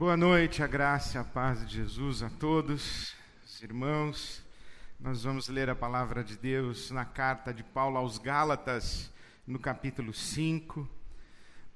Boa 0.00 0.16
noite, 0.16 0.62
a 0.62 0.66
graça 0.66 1.18
e 1.18 1.20
a 1.20 1.24
paz 1.24 1.60
de 1.68 1.74
Jesus 1.74 2.22
a 2.22 2.30
todos, 2.30 3.14
os 3.44 3.62
irmãos. 3.62 4.42
Nós 4.98 5.24
vamos 5.24 5.46
ler 5.50 5.68
a 5.68 5.74
palavra 5.74 6.24
de 6.24 6.38
Deus 6.38 6.90
na 6.90 7.04
carta 7.04 7.52
de 7.52 7.62
Paulo 7.62 7.98
aos 7.98 8.16
Gálatas, 8.16 9.12
no 9.46 9.58
capítulo 9.58 10.14
5. 10.14 10.88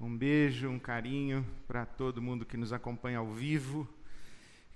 Um 0.01 0.17
beijo, 0.17 0.71
um 0.71 0.79
carinho 0.79 1.47
para 1.69 1.85
todo 1.85 2.23
mundo 2.23 2.47
que 2.47 2.57
nos 2.57 2.73
acompanha 2.73 3.19
ao 3.19 3.31
vivo. 3.31 3.87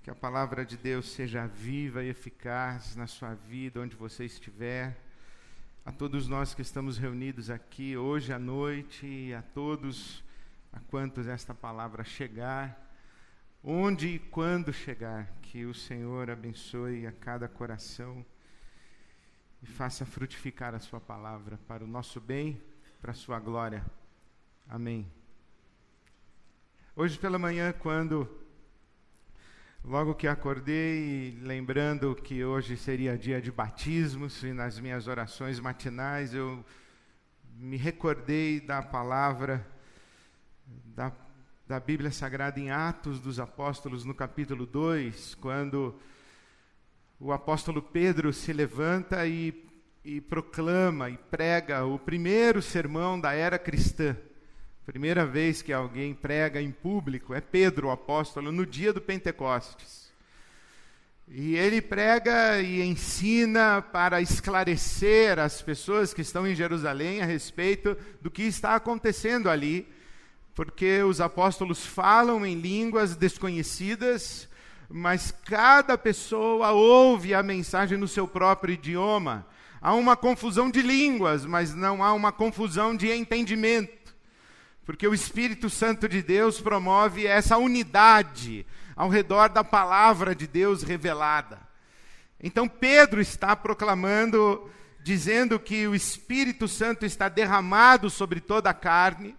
Que 0.03 0.11
a 0.11 0.15
palavra 0.15 0.63
de 0.63 0.77
Deus 0.77 1.09
seja 1.09 1.47
viva 1.47 2.03
e 2.03 2.09
eficaz 2.09 2.95
na 2.95 3.07
sua 3.07 3.33
vida, 3.33 3.81
onde 3.81 3.95
você 3.95 4.25
estiver. 4.25 4.95
A 5.83 5.91
todos 5.91 6.27
nós 6.27 6.53
que 6.53 6.61
estamos 6.61 6.99
reunidos 6.99 7.49
aqui 7.49 7.97
hoje 7.97 8.31
à 8.31 8.37
noite 8.37 9.07
e 9.07 9.33
a 9.33 9.41
todos 9.41 10.23
a 10.71 10.79
quantos 10.81 11.25
esta 11.25 11.55
palavra 11.55 12.03
chegar 12.03 12.88
onde 13.63 14.07
e 14.07 14.19
quando 14.19 14.71
chegar, 14.71 15.27
que 15.41 15.65
o 15.65 15.73
Senhor 15.73 16.29
abençoe 16.29 17.05
a 17.05 17.11
cada 17.11 17.47
coração 17.47 18.25
e 19.61 19.65
faça 19.65 20.05
frutificar 20.05 20.73
a 20.73 20.79
Sua 20.79 20.99
palavra 20.99 21.59
para 21.67 21.83
o 21.83 21.87
nosso 21.87 22.21
bem, 22.21 22.61
para 23.01 23.11
a 23.11 23.15
Sua 23.15 23.39
glória. 23.39 23.85
Amém. 24.67 25.11
Hoje 26.95 27.17
pela 27.17 27.39
manhã, 27.39 27.73
quando 27.73 28.29
logo 29.83 30.15
que 30.15 30.27
acordei, 30.27 31.37
lembrando 31.41 32.15
que 32.15 32.43
hoje 32.43 32.77
seria 32.77 33.17
dia 33.17 33.41
de 33.41 33.51
batismos, 33.51 34.43
e 34.43 34.53
nas 34.53 34.79
minhas 34.79 35.07
orações 35.07 35.59
matinais 35.59 36.33
eu 36.33 36.63
me 37.55 37.77
recordei 37.77 38.59
da 38.59 38.81
palavra 38.81 39.65
da 40.95 41.11
da 41.69 41.79
Bíblia 41.79 42.09
Sagrada 42.09 42.59
em 42.59 42.71
Atos 42.71 43.19
dos 43.19 43.39
Apóstolos, 43.39 44.03
no 44.03 44.15
capítulo 44.15 44.65
2, 44.65 45.35
quando 45.35 45.93
o 47.19 47.31
apóstolo 47.31 47.79
Pedro 47.79 48.33
se 48.33 48.51
levanta 48.51 49.27
e, 49.27 49.69
e 50.03 50.19
proclama 50.19 51.11
e 51.11 51.17
prega 51.29 51.85
o 51.85 51.99
primeiro 51.99 52.59
sermão 52.59 53.21
da 53.21 53.33
era 53.33 53.59
cristã. 53.59 54.17
Primeira 54.83 55.27
vez 55.27 55.61
que 55.61 55.71
alguém 55.71 56.15
prega 56.15 56.59
em 56.59 56.71
público 56.71 57.35
é 57.35 57.39
Pedro, 57.39 57.89
o 57.89 57.91
apóstolo, 57.91 58.51
no 58.51 58.65
dia 58.65 58.91
do 58.91 58.99
Pentecostes. 58.99 60.11
E 61.27 61.55
ele 61.55 61.83
prega 61.83 62.59
e 62.59 62.81
ensina 62.81 63.79
para 63.79 64.23
esclarecer 64.23 65.37
as 65.37 65.61
pessoas 65.61 66.15
que 66.15 66.23
estão 66.23 66.47
em 66.47 66.55
Jerusalém 66.55 67.21
a 67.21 67.25
respeito 67.25 67.95
do 68.19 68.31
que 68.31 68.41
está 68.41 68.73
acontecendo 68.73 69.51
ali 69.51 69.98
porque 70.59 71.01
os 71.03 71.21
apóstolos 71.21 71.85
falam 71.85 72.45
em 72.45 72.53
línguas 72.53 73.15
desconhecidas, 73.15 74.45
mas 74.89 75.33
cada 75.45 75.97
pessoa 75.97 76.71
ouve 76.71 77.33
a 77.33 77.41
mensagem 77.41 77.97
no 77.97 78.09
seu 78.09 78.27
próprio 78.27 78.73
idioma. 78.73 79.47
Há 79.81 79.93
uma 79.93 80.17
confusão 80.17 80.69
de 80.69 80.81
línguas, 80.81 81.45
mas 81.45 81.73
não 81.73 82.03
há 82.03 82.11
uma 82.11 82.33
confusão 82.33 82.93
de 82.93 83.09
entendimento. 83.09 84.13
Porque 84.85 85.07
o 85.07 85.13
Espírito 85.13 85.69
Santo 85.69 86.09
de 86.09 86.21
Deus 86.21 86.59
promove 86.59 87.25
essa 87.25 87.55
unidade 87.55 88.65
ao 88.97 89.07
redor 89.07 89.47
da 89.47 89.63
palavra 89.63 90.35
de 90.35 90.45
Deus 90.45 90.83
revelada. 90.83 91.57
Então 92.37 92.67
Pedro 92.67 93.21
está 93.21 93.55
proclamando, 93.55 94.69
dizendo 95.01 95.57
que 95.57 95.87
o 95.87 95.95
Espírito 95.95 96.67
Santo 96.67 97.05
está 97.05 97.29
derramado 97.29 98.09
sobre 98.09 98.41
toda 98.41 98.69
a 98.69 98.73
carne 98.73 99.38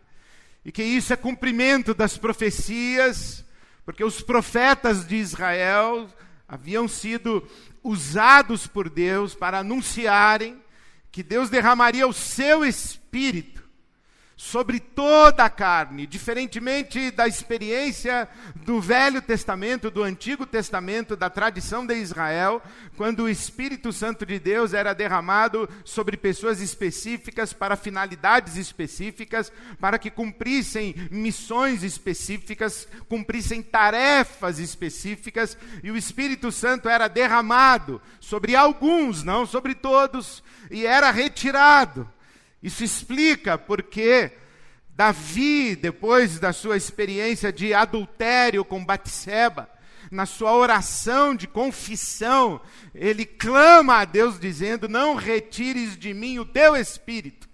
e 0.64 0.70
que 0.70 0.82
isso 0.82 1.12
é 1.12 1.16
cumprimento 1.16 1.94
das 1.94 2.16
profecias, 2.18 3.44
porque 3.84 4.04
os 4.04 4.20
profetas 4.20 5.06
de 5.06 5.16
Israel 5.16 6.08
haviam 6.46 6.86
sido 6.86 7.46
usados 7.82 8.66
por 8.66 8.90
Deus 8.90 9.34
para 9.34 9.60
anunciarem 9.60 10.62
que 11.10 11.22
Deus 11.22 11.50
derramaria 11.50 12.06
o 12.06 12.12
seu 12.12 12.64
espírito 12.64 13.59
sobre 14.40 14.80
toda 14.80 15.44
a 15.44 15.50
carne, 15.50 16.06
diferentemente 16.06 17.10
da 17.10 17.28
experiência 17.28 18.26
do 18.64 18.80
Velho 18.80 19.20
Testamento, 19.20 19.90
do 19.90 20.02
Antigo 20.02 20.46
Testamento, 20.46 21.14
da 21.14 21.28
tradição 21.28 21.84
de 21.84 21.94
Israel, 21.96 22.62
quando 22.96 23.24
o 23.24 23.28
Espírito 23.28 23.92
Santo 23.92 24.24
de 24.24 24.38
Deus 24.38 24.72
era 24.72 24.94
derramado 24.94 25.68
sobre 25.84 26.16
pessoas 26.16 26.58
específicas 26.62 27.52
para 27.52 27.76
finalidades 27.76 28.56
específicas, 28.56 29.52
para 29.78 29.98
que 29.98 30.10
cumprissem 30.10 30.94
missões 31.10 31.82
específicas, 31.82 32.88
cumprissem 33.10 33.62
tarefas 33.62 34.58
específicas, 34.58 35.54
e 35.82 35.90
o 35.90 35.98
Espírito 35.98 36.50
Santo 36.50 36.88
era 36.88 37.08
derramado 37.08 38.00
sobre 38.18 38.56
alguns, 38.56 39.22
não 39.22 39.44
sobre 39.44 39.74
todos, 39.74 40.42
e 40.70 40.86
era 40.86 41.10
retirado 41.10 42.10
isso 42.62 42.84
explica 42.84 43.56
porque 43.56 44.32
Davi, 44.90 45.74
depois 45.76 46.38
da 46.38 46.52
sua 46.52 46.76
experiência 46.76 47.52
de 47.52 47.72
adultério 47.72 48.64
com 48.64 48.84
Batseba, 48.84 49.68
na 50.10 50.26
sua 50.26 50.54
oração 50.54 51.34
de 51.34 51.46
confissão, 51.46 52.60
ele 52.94 53.24
clama 53.24 53.98
a 54.00 54.04
Deus 54.04 54.38
dizendo: 54.38 54.88
Não 54.88 55.14
retires 55.14 55.96
de 55.96 56.12
mim 56.12 56.38
o 56.38 56.44
teu 56.44 56.76
espírito. 56.76 57.48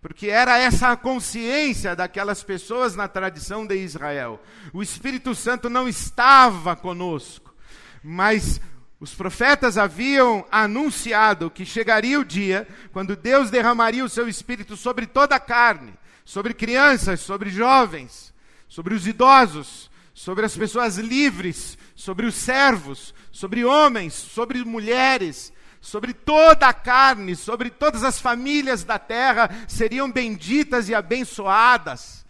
Porque 0.00 0.28
era 0.28 0.58
essa 0.58 0.90
a 0.90 0.96
consciência 0.96 1.96
daquelas 1.96 2.42
pessoas 2.42 2.94
na 2.94 3.08
tradição 3.08 3.66
de 3.66 3.74
Israel. 3.74 4.40
O 4.72 4.82
Espírito 4.82 5.34
Santo 5.34 5.70
não 5.70 5.88
estava 5.88 6.76
conosco, 6.76 7.54
mas 8.02 8.60
os 9.00 9.14
profetas 9.14 9.76
haviam 9.76 10.46
anunciado 10.50 11.50
que 11.50 11.64
chegaria 11.64 12.18
o 12.18 12.24
dia 12.24 12.66
quando 12.92 13.16
Deus 13.16 13.50
derramaria 13.50 14.04
o 14.04 14.08
seu 14.08 14.28
espírito 14.28 14.76
sobre 14.76 15.06
toda 15.06 15.36
a 15.36 15.40
carne, 15.40 15.94
sobre 16.24 16.54
crianças, 16.54 17.20
sobre 17.20 17.50
jovens, 17.50 18.32
sobre 18.68 18.94
os 18.94 19.06
idosos, 19.06 19.90
sobre 20.14 20.46
as 20.46 20.56
pessoas 20.56 20.96
livres, 20.96 21.76
sobre 21.94 22.24
os 22.24 22.34
servos, 22.34 23.12
sobre 23.32 23.64
homens, 23.64 24.14
sobre 24.14 24.64
mulheres, 24.64 25.52
sobre 25.80 26.14
toda 26.14 26.68
a 26.68 26.72
carne, 26.72 27.36
sobre 27.36 27.68
todas 27.68 28.04
as 28.04 28.20
famílias 28.20 28.84
da 28.84 28.98
terra 28.98 29.50
seriam 29.68 30.10
benditas 30.10 30.88
e 30.88 30.94
abençoadas 30.94 32.23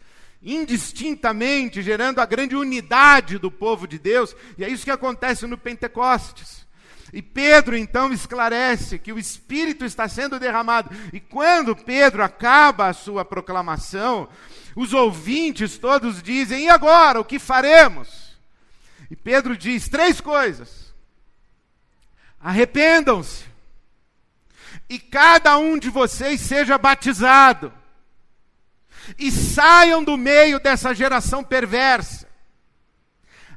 indistintamente, 0.44 1.82
gerando 1.82 2.20
a 2.20 2.26
grande 2.26 2.54
unidade 2.54 3.38
do 3.38 3.50
povo 3.50 3.88
de 3.88 3.98
Deus, 3.98 4.36
e 4.58 4.64
é 4.64 4.68
isso 4.68 4.84
que 4.84 4.90
acontece 4.90 5.46
no 5.46 5.56
Pentecostes. 5.56 6.64
E 7.12 7.22
Pedro 7.22 7.76
então 7.76 8.12
esclarece 8.12 8.98
que 8.98 9.12
o 9.12 9.18
Espírito 9.18 9.84
está 9.84 10.08
sendo 10.08 10.38
derramado. 10.38 10.90
E 11.12 11.20
quando 11.20 11.76
Pedro 11.76 12.24
acaba 12.24 12.88
a 12.88 12.92
sua 12.92 13.24
proclamação, 13.24 14.28
os 14.74 14.92
ouvintes 14.92 15.78
todos 15.78 16.22
dizem: 16.22 16.64
E 16.64 16.68
agora, 16.68 17.20
o 17.20 17.24
que 17.24 17.38
faremos? 17.38 18.36
E 19.08 19.14
Pedro 19.14 19.56
diz 19.56 19.88
três 19.88 20.20
coisas: 20.20 20.92
Arrependam-se, 22.40 23.44
e 24.88 24.98
cada 24.98 25.56
um 25.56 25.78
de 25.78 25.90
vocês 25.90 26.40
seja 26.40 26.76
batizado, 26.76 27.72
e 29.18 29.30
saiam 29.30 30.02
do 30.02 30.16
meio 30.16 30.58
dessa 30.58 30.94
geração 30.94 31.42
perversa. 31.42 32.28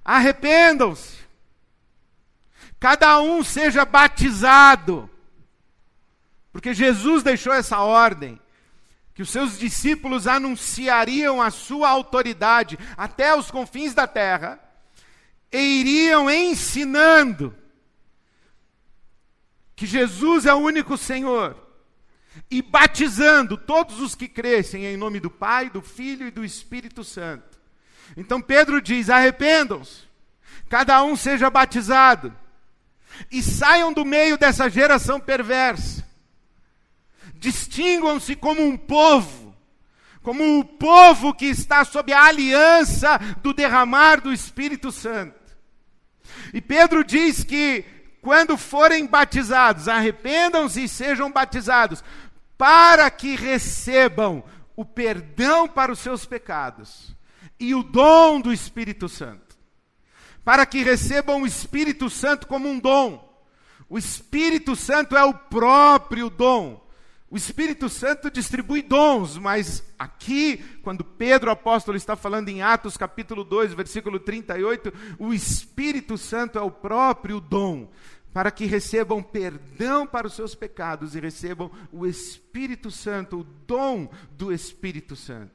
Arrependam-se 0.03 1.17
Cada 2.79 3.19
um 3.21 3.43
seja 3.43 3.85
batizado. 3.85 5.09
Porque 6.51 6.73
Jesus 6.73 7.23
deixou 7.23 7.53
essa 7.53 7.79
ordem 7.79 8.39
que 9.13 9.21
os 9.21 9.29
seus 9.29 9.57
discípulos 9.57 10.27
anunciariam 10.27 11.41
a 11.41 11.49
sua 11.49 11.89
autoridade 11.89 12.77
até 12.95 13.35
os 13.35 13.49
confins 13.49 13.93
da 13.93 14.05
terra 14.05 14.59
e 15.51 15.57
iriam 15.57 16.29
ensinando 16.29 17.55
que 19.75 19.87
Jesus 19.87 20.45
é 20.45 20.53
o 20.53 20.57
único 20.57 20.97
Senhor 20.97 21.66
e 22.49 22.61
batizando 22.61 23.57
todos 23.57 23.99
os 23.99 24.15
que 24.15 24.27
crescem 24.27 24.85
em 24.85 24.97
nome 24.97 25.19
do 25.19 25.29
Pai, 25.29 25.69
do 25.69 25.81
Filho 25.81 26.27
e 26.27 26.31
do 26.31 26.45
Espírito 26.45 27.03
Santo. 27.03 27.57
Então 28.15 28.41
Pedro 28.41 28.81
diz: 28.81 29.09
arrependam-se, 29.09 30.03
cada 30.69 31.03
um 31.03 31.15
seja 31.15 31.49
batizado 31.49 32.33
e 33.31 33.41
saiam 33.41 33.91
do 33.91 34.05
meio 34.05 34.37
dessa 34.37 34.69
geração 34.69 35.19
perversa. 35.19 36.05
Distinguam-se 37.35 38.35
como 38.35 38.61
um 38.61 38.77
povo, 38.77 39.55
como 40.21 40.59
o 40.59 40.65
povo 40.65 41.33
que 41.33 41.45
está 41.45 41.83
sob 41.85 42.11
a 42.11 42.25
aliança 42.25 43.17
do 43.41 43.53
derramar 43.53 44.21
do 44.21 44.33
Espírito 44.33 44.91
Santo. 44.91 45.35
E 46.53 46.61
Pedro 46.61 47.03
diz 47.03 47.43
que 47.43 47.85
quando 48.21 48.57
forem 48.57 49.05
batizados, 49.05 49.87
arrependam-se 49.87 50.83
e 50.83 50.89
sejam 50.89 51.31
batizados, 51.31 52.03
para 52.57 53.09
que 53.11 53.35
recebam 53.35 54.43
o 54.75 54.83
perdão 54.83 55.67
para 55.67 55.91
os 55.91 55.99
seus 55.99 56.25
pecados 56.25 57.15
e 57.59 57.73
o 57.73 57.83
dom 57.83 58.39
do 58.41 58.51
Espírito 58.53 59.07
Santo. 59.09 59.47
para 60.43 60.65
que 60.65 60.81
recebam 60.81 61.41
o 61.41 61.45
Espírito 61.45 62.09
Santo 62.09 62.47
como 62.47 62.69
um 62.69 62.79
dom. 62.79 63.27
O 63.89 63.97
Espírito 63.97 64.77
Santo 64.77 65.17
é 65.17 65.23
o 65.23 65.33
próprio 65.33 66.29
dom. 66.29 66.87
O 67.29 67.35
Espírito 67.35 67.89
Santo 67.89 68.31
distribui 68.31 68.81
dons, 68.81 69.37
mas 69.37 69.83
aqui, 69.99 70.63
quando 70.81 71.03
Pedro 71.03 71.51
apóstolo 71.51 71.97
está 71.97 72.15
falando 72.15 72.47
em 72.47 72.61
Atos 72.61 72.95
capítulo 72.95 73.43
2, 73.43 73.73
versículo 73.73 74.21
38, 74.21 74.93
o 75.19 75.33
Espírito 75.33 76.17
Santo 76.17 76.57
é 76.57 76.61
o 76.61 76.71
próprio 76.71 77.41
dom, 77.41 77.91
para 78.33 78.51
que 78.51 78.65
recebam 78.65 79.21
perdão 79.23 80.05
para 80.05 80.27
os 80.27 80.33
seus 80.33 80.53
pecados 80.53 81.15
e 81.15 81.19
recebam 81.19 81.71
o 81.91 82.05
Espírito 82.05 82.91
Santo, 82.91 83.39
o 83.39 83.43
dom 83.43 84.09
do 84.31 84.53
Espírito 84.53 85.15
Santo. 85.15 85.51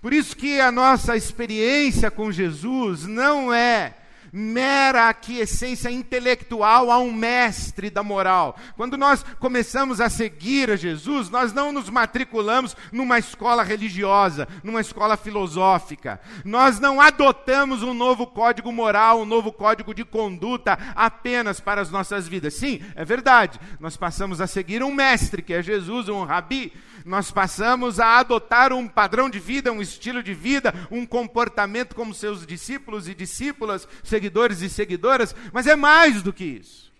Por 0.00 0.12
isso 0.12 0.36
que 0.36 0.60
a 0.60 0.70
nossa 0.70 1.16
experiência 1.16 2.10
com 2.10 2.30
Jesus 2.30 3.04
não 3.04 3.52
é 3.52 3.96
mera 4.32 5.08
aquiescência 5.08 5.90
intelectual 5.90 6.90
a 6.90 6.98
um 6.98 7.12
mestre 7.12 7.90
da 7.90 8.02
moral. 8.02 8.56
Quando 8.76 8.96
nós 8.96 9.24
começamos 9.38 10.00
a 10.00 10.08
seguir 10.08 10.70
a 10.70 10.76
Jesus, 10.76 11.30
nós 11.30 11.52
não 11.52 11.72
nos 11.72 11.90
matriculamos 11.90 12.76
numa 12.92 13.18
escola 13.18 13.62
religiosa, 13.62 14.48
numa 14.62 14.80
escola 14.80 15.16
filosófica. 15.16 16.20
Nós 16.44 16.78
não 16.80 17.00
adotamos 17.00 17.82
um 17.82 17.94
novo 17.94 18.26
código 18.26 18.72
moral, 18.72 19.20
um 19.20 19.26
novo 19.26 19.52
código 19.52 19.94
de 19.94 20.04
conduta 20.04 20.78
apenas 20.94 21.60
para 21.60 21.80
as 21.80 21.90
nossas 21.90 22.28
vidas. 22.28 22.54
Sim, 22.54 22.80
é 22.94 23.04
verdade. 23.04 23.58
Nós 23.80 23.96
passamos 23.96 24.40
a 24.40 24.46
seguir 24.46 24.82
um 24.82 24.92
mestre, 24.92 25.42
que 25.42 25.54
é 25.54 25.62
Jesus, 25.62 26.08
um 26.08 26.24
rabi 26.24 26.72
nós 27.08 27.30
passamos 27.30 27.98
a 27.98 28.18
adotar 28.18 28.72
um 28.72 28.86
padrão 28.86 29.30
de 29.30 29.38
vida, 29.38 29.72
um 29.72 29.80
estilo 29.80 30.22
de 30.22 30.34
vida, 30.34 30.74
um 30.90 31.06
comportamento 31.06 31.94
como 31.94 32.12
seus 32.12 32.46
discípulos 32.46 33.08
e 33.08 33.14
discípulas, 33.14 33.88
seguidores 34.18 34.60
e 34.62 34.68
seguidoras, 34.68 35.34
mas 35.52 35.66
é 35.66 35.76
mais 35.76 36.22
do 36.22 36.32
que 36.32 36.44
isso. 36.44 36.92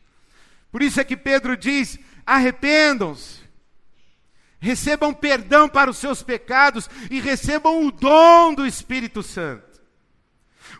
Por 0.70 0.82
isso 0.82 1.00
é 1.00 1.04
que 1.04 1.16
Pedro 1.16 1.56
diz: 1.56 1.98
arrependam-se, 2.24 3.40
recebam 4.60 5.12
perdão 5.12 5.68
para 5.68 5.90
os 5.90 5.96
seus 5.96 6.22
pecados 6.22 6.88
e 7.10 7.20
recebam 7.20 7.84
o 7.84 7.90
dom 7.90 8.54
do 8.54 8.64
Espírito 8.64 9.22
Santo. 9.22 9.66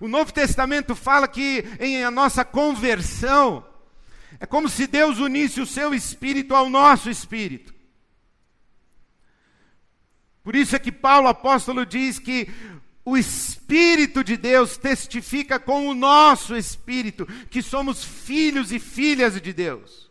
O 0.00 0.06
Novo 0.06 0.32
Testamento 0.32 0.94
fala 0.94 1.26
que 1.26 1.64
em 1.80 2.04
a 2.04 2.10
nossa 2.10 2.44
conversão 2.44 3.66
é 4.38 4.46
como 4.46 4.68
se 4.68 4.86
Deus 4.86 5.18
unisse 5.18 5.60
o 5.60 5.66
seu 5.66 5.92
espírito 5.92 6.54
ao 6.54 6.70
nosso 6.70 7.10
espírito. 7.10 7.74
Por 10.44 10.54
isso 10.54 10.76
é 10.76 10.78
que 10.78 10.92
Paulo 10.92 11.26
apóstolo 11.26 11.84
diz 11.84 12.18
que 12.18 12.48
o 13.08 13.16
Espírito 13.16 14.22
de 14.22 14.36
Deus 14.36 14.76
testifica 14.76 15.58
com 15.58 15.88
o 15.88 15.94
nosso 15.94 16.54
espírito 16.54 17.26
que 17.48 17.62
somos 17.62 18.04
filhos 18.04 18.70
e 18.70 18.78
filhas 18.78 19.40
de 19.40 19.50
Deus. 19.50 20.10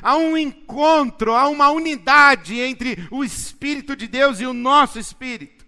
Há 0.00 0.16
um 0.16 0.34
encontro, 0.34 1.34
há 1.34 1.46
uma 1.48 1.68
unidade 1.68 2.58
entre 2.58 3.06
o 3.10 3.22
Espírito 3.22 3.94
de 3.94 4.08
Deus 4.08 4.40
e 4.40 4.46
o 4.46 4.54
nosso 4.54 4.98
espírito. 4.98 5.66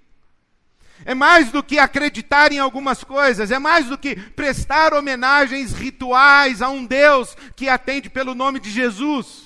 É 1.04 1.14
mais 1.14 1.52
do 1.52 1.62
que 1.62 1.78
acreditar 1.78 2.50
em 2.50 2.58
algumas 2.58 3.04
coisas, 3.04 3.50
é 3.50 3.58
mais 3.58 3.86
do 3.88 3.98
que 3.98 4.16
prestar 4.16 4.94
homenagens 4.94 5.74
rituais 5.74 6.62
a 6.62 6.70
um 6.70 6.86
Deus 6.86 7.36
que 7.54 7.68
atende 7.68 8.08
pelo 8.08 8.34
nome 8.34 8.60
de 8.60 8.70
Jesus 8.70 9.45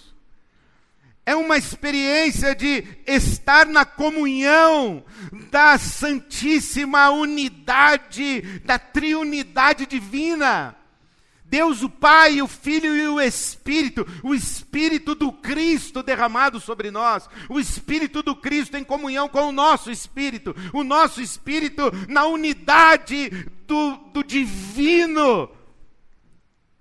é 1.31 1.37
uma 1.37 1.57
experiência 1.57 2.57
de 2.57 2.83
estar 3.07 3.65
na 3.65 3.85
comunhão 3.85 5.05
da 5.49 5.79
Santíssima 5.79 7.09
Unidade, 7.11 8.43
da 8.65 8.81
Triunidade 8.81 9.87
Divina. 9.87 10.75
Deus, 11.45 11.83
o 11.83 11.89
Pai, 11.89 12.43
o 12.43 12.49
Filho 12.49 12.97
e 12.97 13.07
o 13.07 13.21
Espírito, 13.21 14.05
o 14.25 14.35
Espírito 14.35 15.15
do 15.15 15.31
Cristo 15.31 16.03
derramado 16.03 16.59
sobre 16.59 16.91
nós, 16.91 17.29
o 17.49 17.61
Espírito 17.61 18.25
do 18.25 18.35
Cristo 18.35 18.77
em 18.77 18.83
comunhão 18.83 19.29
com 19.29 19.43
o 19.43 19.53
nosso 19.53 19.89
Espírito, 19.89 20.55
o 20.73 20.83
nosso 20.83 21.23
Espírito 21.23 21.93
na 22.09 22.25
unidade 22.25 23.31
do, 23.69 23.97
do 24.13 24.25
Divino, 24.25 25.49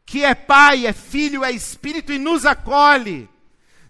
que 0.07 0.23
é 0.23 0.33
Pai, 0.33 0.87
é 0.87 0.93
Filho, 0.93 1.43
é 1.43 1.51
Espírito 1.51 2.11
e 2.11 2.17
nos 2.17 2.47
acolhe 2.47 3.29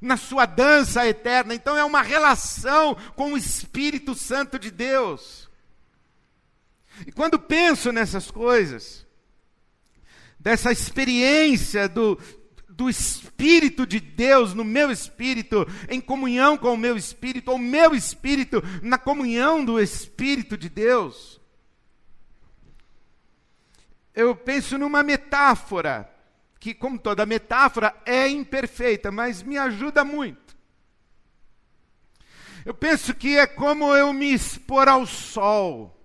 na 0.01 0.17
sua 0.17 0.45
dança 0.45 1.07
eterna. 1.07 1.53
Então 1.53 1.75
é 1.75 1.83
uma 1.83 2.01
relação 2.01 2.95
com 3.15 3.33
o 3.33 3.37
Espírito 3.37 4.15
Santo 4.15 4.57
de 4.57 4.71
Deus. 4.71 5.49
E 7.05 7.11
quando 7.11 7.39
penso 7.39 7.91
nessas 7.91 8.29
coisas, 8.29 9.05
dessa 10.39 10.71
experiência 10.71 11.87
do, 11.87 12.19
do 12.67 12.89
Espírito 12.89 13.85
de 13.85 13.99
Deus 13.99 14.53
no 14.53 14.63
meu 14.63 14.91
espírito, 14.91 15.67
em 15.89 15.99
comunhão 15.99 16.57
com 16.57 16.73
o 16.73 16.77
meu 16.77 16.97
espírito, 16.97 17.51
ou 17.51 17.57
meu 17.57 17.93
espírito 17.93 18.61
na 18.81 18.97
comunhão 18.97 19.63
do 19.63 19.79
Espírito 19.79 20.57
de 20.57 20.69
Deus, 20.69 21.39
eu 24.13 24.35
penso 24.35 24.77
numa 24.77 25.03
metáfora 25.03 26.09
que, 26.59 26.73
como 26.73 26.99
toda 26.99 27.25
metáfora, 27.25 27.95
é 28.05 28.27
imperfeita, 28.27 29.11
mas 29.11 29.41
me 29.41 29.57
ajuda 29.57 30.03
muito. 30.03 30.57
Eu 32.65 32.73
penso 32.73 33.13
que 33.13 33.37
é 33.37 33.47
como 33.47 33.95
eu 33.95 34.11
me 34.11 34.33
expor 34.33 34.87
ao 34.89 35.05
sol. 35.05 35.95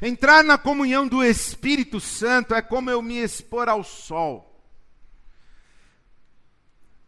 Entrar 0.00 0.42
na 0.42 0.58
comunhão 0.58 1.06
do 1.06 1.22
Espírito 1.22 2.00
Santo 2.00 2.54
é 2.54 2.62
como 2.62 2.90
eu 2.90 3.00
me 3.00 3.18
expor 3.18 3.68
ao 3.68 3.84
sol. 3.84 4.48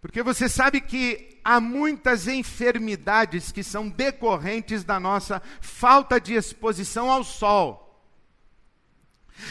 Porque 0.00 0.22
você 0.22 0.48
sabe 0.48 0.80
que 0.80 1.40
há 1.42 1.60
muitas 1.60 2.28
enfermidades 2.28 3.50
que 3.50 3.62
são 3.62 3.88
decorrentes 3.88 4.84
da 4.84 5.00
nossa 5.00 5.42
falta 5.60 6.20
de 6.20 6.34
exposição 6.34 7.10
ao 7.10 7.24
sol. 7.24 7.83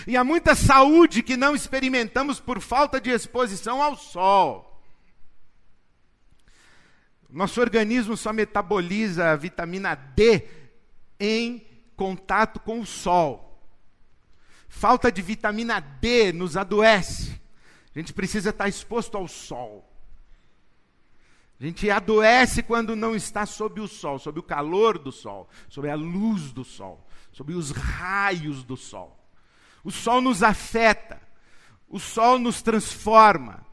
E 0.07 0.15
há 0.15 0.23
muita 0.23 0.55
saúde 0.55 1.21
que 1.21 1.37
não 1.37 1.55
experimentamos 1.55 2.39
por 2.39 2.61
falta 2.61 2.99
de 2.99 3.09
exposição 3.09 3.81
ao 3.81 3.95
sol. 3.95 4.69
Nosso 7.29 7.59
organismo 7.59 8.15
só 8.15 8.31
metaboliza 8.31 9.31
a 9.31 9.35
vitamina 9.35 9.95
D 9.95 10.47
em 11.19 11.65
contato 11.95 12.59
com 12.59 12.79
o 12.79 12.85
sol. 12.85 13.59
Falta 14.69 15.11
de 15.11 15.21
vitamina 15.21 15.79
D 15.79 16.31
nos 16.31 16.55
adoece. 16.55 17.39
A 17.95 17.99
gente 17.99 18.13
precisa 18.13 18.51
estar 18.51 18.67
exposto 18.67 19.17
ao 19.17 19.27
sol. 19.27 19.89
A 21.59 21.63
gente 21.63 21.89
adoece 21.89 22.61
quando 22.61 22.95
não 22.95 23.15
está 23.15 23.45
sob 23.45 23.79
o 23.79 23.87
sol, 23.87 24.19
sob 24.19 24.39
o 24.39 24.43
calor 24.43 24.97
do 24.97 25.11
sol, 25.11 25.47
sob 25.69 25.89
a 25.89 25.95
luz 25.95 26.51
do 26.51 26.63
sol, 26.63 27.07
sob 27.31 27.53
os 27.53 27.71
raios 27.71 28.63
do 28.63 28.75
sol. 28.75 29.22
O 29.83 29.91
sol 29.91 30.21
nos 30.21 30.41
afeta, 30.41 31.21
o 31.89 31.99
sol 31.99 32.39
nos 32.39 32.61
transforma, 32.61 33.65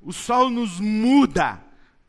o 0.00 0.12
sol 0.12 0.50
nos 0.50 0.80
muda. 0.80 1.62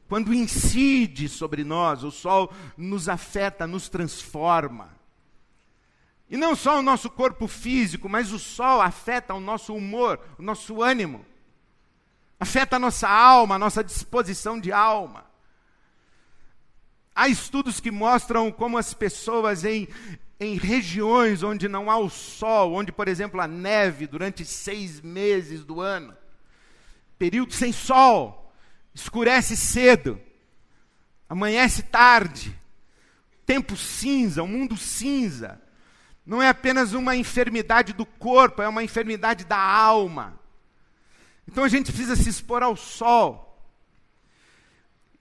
Quando 0.09 0.33
incide 0.33 1.29
sobre 1.29 1.63
nós, 1.63 2.03
o 2.03 2.11
sol 2.11 2.51
nos 2.77 3.07
afeta, 3.07 3.65
nos 3.65 3.89
transforma. 3.89 4.89
E 6.29 6.37
não 6.37 6.55
só 6.55 6.79
o 6.79 6.83
nosso 6.83 7.09
corpo 7.09 7.47
físico, 7.47 8.09
mas 8.09 8.31
o 8.31 8.39
sol 8.39 8.81
afeta 8.81 9.33
o 9.33 9.39
nosso 9.39 9.73
humor, 9.73 10.19
o 10.37 10.41
nosso 10.41 10.81
ânimo. 10.81 11.25
Afeta 12.39 12.75
a 12.75 12.79
nossa 12.79 13.07
alma, 13.07 13.55
a 13.55 13.59
nossa 13.59 13.83
disposição 13.83 14.59
de 14.59 14.71
alma. 14.71 15.25
Há 17.15 17.27
estudos 17.27 17.79
que 17.79 17.91
mostram 17.91 18.51
como 18.51 18.77
as 18.77 18.93
pessoas 18.93 19.63
em, 19.63 19.87
em 20.39 20.55
regiões 20.57 21.43
onde 21.43 21.67
não 21.67 21.89
há 21.89 21.97
o 21.97 22.09
sol, 22.09 22.73
onde, 22.73 22.91
por 22.91 23.07
exemplo, 23.07 23.39
a 23.39 23.47
neve 23.47 24.07
durante 24.07 24.45
seis 24.45 24.99
meses 25.01 25.63
do 25.63 25.79
ano, 25.79 26.15
período 27.17 27.53
sem 27.53 27.71
sol, 27.71 28.53
escurece 28.93 29.55
cedo, 29.55 30.19
amanhece 31.29 31.83
tarde, 31.83 32.57
tempo 33.45 33.75
cinza, 33.77 34.43
um 34.43 34.47
mundo 34.47 34.77
cinza. 34.77 35.61
Não 36.25 36.41
é 36.41 36.47
apenas 36.47 36.93
uma 36.93 37.15
enfermidade 37.15 37.93
do 37.93 38.05
corpo, 38.05 38.61
é 38.61 38.67
uma 38.67 38.83
enfermidade 38.83 39.43
da 39.45 39.57
alma. 39.59 40.39
Então 41.47 41.63
a 41.63 41.67
gente 41.67 41.91
precisa 41.91 42.15
se 42.15 42.29
expor 42.29 42.63
ao 42.63 42.75
sol. 42.75 43.52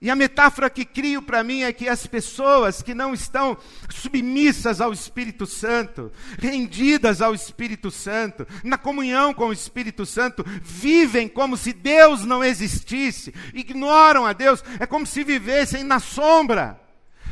E 0.03 0.09
a 0.09 0.17
metáfora 0.17 0.69
que 0.69 0.83
crio 0.83 1.21
para 1.21 1.45
mim 1.45 1.63
é 1.63 1.71
que 1.71 1.87
as 1.87 2.05
pessoas 2.05 2.81
que 2.81 2.93
não 2.93 3.13
estão 3.13 3.57
submissas 3.89 4.81
ao 4.81 4.91
Espírito 4.91 5.45
Santo, 5.45 6.11
rendidas 6.37 7.21
ao 7.21 7.33
Espírito 7.33 7.89
Santo, 7.89 8.45
na 8.65 8.77
comunhão 8.77 9.33
com 9.33 9.45
o 9.45 9.53
Espírito 9.53 10.05
Santo, 10.05 10.43
vivem 10.61 11.29
como 11.29 11.55
se 11.55 11.71
Deus 11.71 12.25
não 12.25 12.43
existisse, 12.43 13.33
ignoram 13.53 14.25
a 14.25 14.33
Deus, 14.33 14.61
é 14.77 14.85
como 14.85 15.07
se 15.07 15.23
vivessem 15.23 15.85
na 15.85 16.01
sombra, 16.01 16.77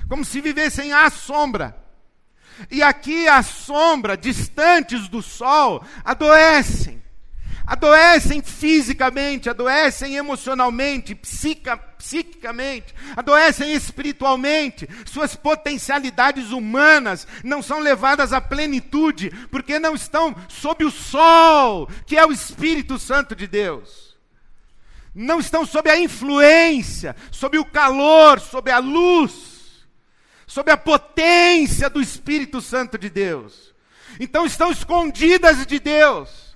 como 0.07 0.23
se 0.23 0.39
vivessem 0.39 0.93
à 0.93 1.09
sombra. 1.09 1.75
E 2.71 2.81
aqui 2.81 3.27
a 3.27 3.43
sombra, 3.43 4.15
distantes 4.15 5.09
do 5.09 5.21
sol, 5.21 5.83
adoecem. 6.05 7.00
Adoecem 7.71 8.41
fisicamente, 8.41 9.49
adoecem 9.49 10.17
emocionalmente, 10.17 11.15
psica, 11.15 11.77
psiquicamente, 11.77 12.93
adoecem 13.15 13.71
espiritualmente. 13.71 14.89
Suas 15.05 15.37
potencialidades 15.37 16.51
humanas 16.51 17.25
não 17.45 17.61
são 17.61 17.79
levadas 17.79 18.33
à 18.33 18.41
plenitude, 18.41 19.29
porque 19.49 19.79
não 19.79 19.95
estão 19.95 20.35
sob 20.49 20.83
o 20.83 20.91
sol, 20.91 21.87
que 22.05 22.17
é 22.17 22.25
o 22.25 22.33
Espírito 22.33 22.99
Santo 22.99 23.33
de 23.33 23.47
Deus. 23.47 24.17
Não 25.15 25.39
estão 25.39 25.65
sob 25.65 25.89
a 25.89 25.97
influência, 25.97 27.15
sob 27.31 27.57
o 27.57 27.63
calor, 27.63 28.41
sob 28.41 28.69
a 28.69 28.79
luz 28.79 29.49
sob 30.45 30.69
a 30.69 30.75
potência 30.75 31.89
do 31.89 32.01
Espírito 32.01 32.59
Santo 32.59 32.97
de 32.97 33.09
Deus. 33.09 33.73
Então 34.19 34.45
estão 34.45 34.69
escondidas 34.69 35.65
de 35.65 35.79
Deus, 35.79 36.50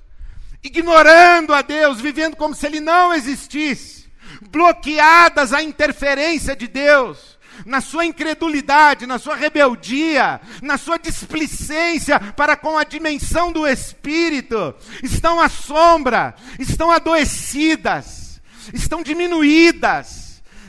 ignorando 0.65 1.53
a 1.53 1.62
Deus, 1.62 2.01
vivendo 2.01 2.36
como 2.36 2.55
se 2.55 2.65
Ele 2.65 2.79
não 2.79 3.13
existisse, 3.13 4.10
bloqueadas 4.50 5.53
à 5.53 5.62
interferência 5.62 6.55
de 6.55 6.67
Deus, 6.67 7.38
na 7.65 7.79
sua 7.79 8.05
incredulidade, 8.05 9.05
na 9.05 9.19
sua 9.19 9.36
rebeldia, 9.36 10.41
na 10.62 10.77
sua 10.77 10.98
displicência 10.98 12.19
para 12.19 12.57
com 12.57 12.77
a 12.77 12.84
dimensão 12.84 13.51
do 13.51 13.67
Espírito, 13.67 14.74
estão 15.03 15.39
à 15.39 15.48
sombra, 15.48 16.36
estão 16.60 16.89
adoecidas, 16.89 18.41
estão 18.74 19.03
diminuídas 19.03 20.25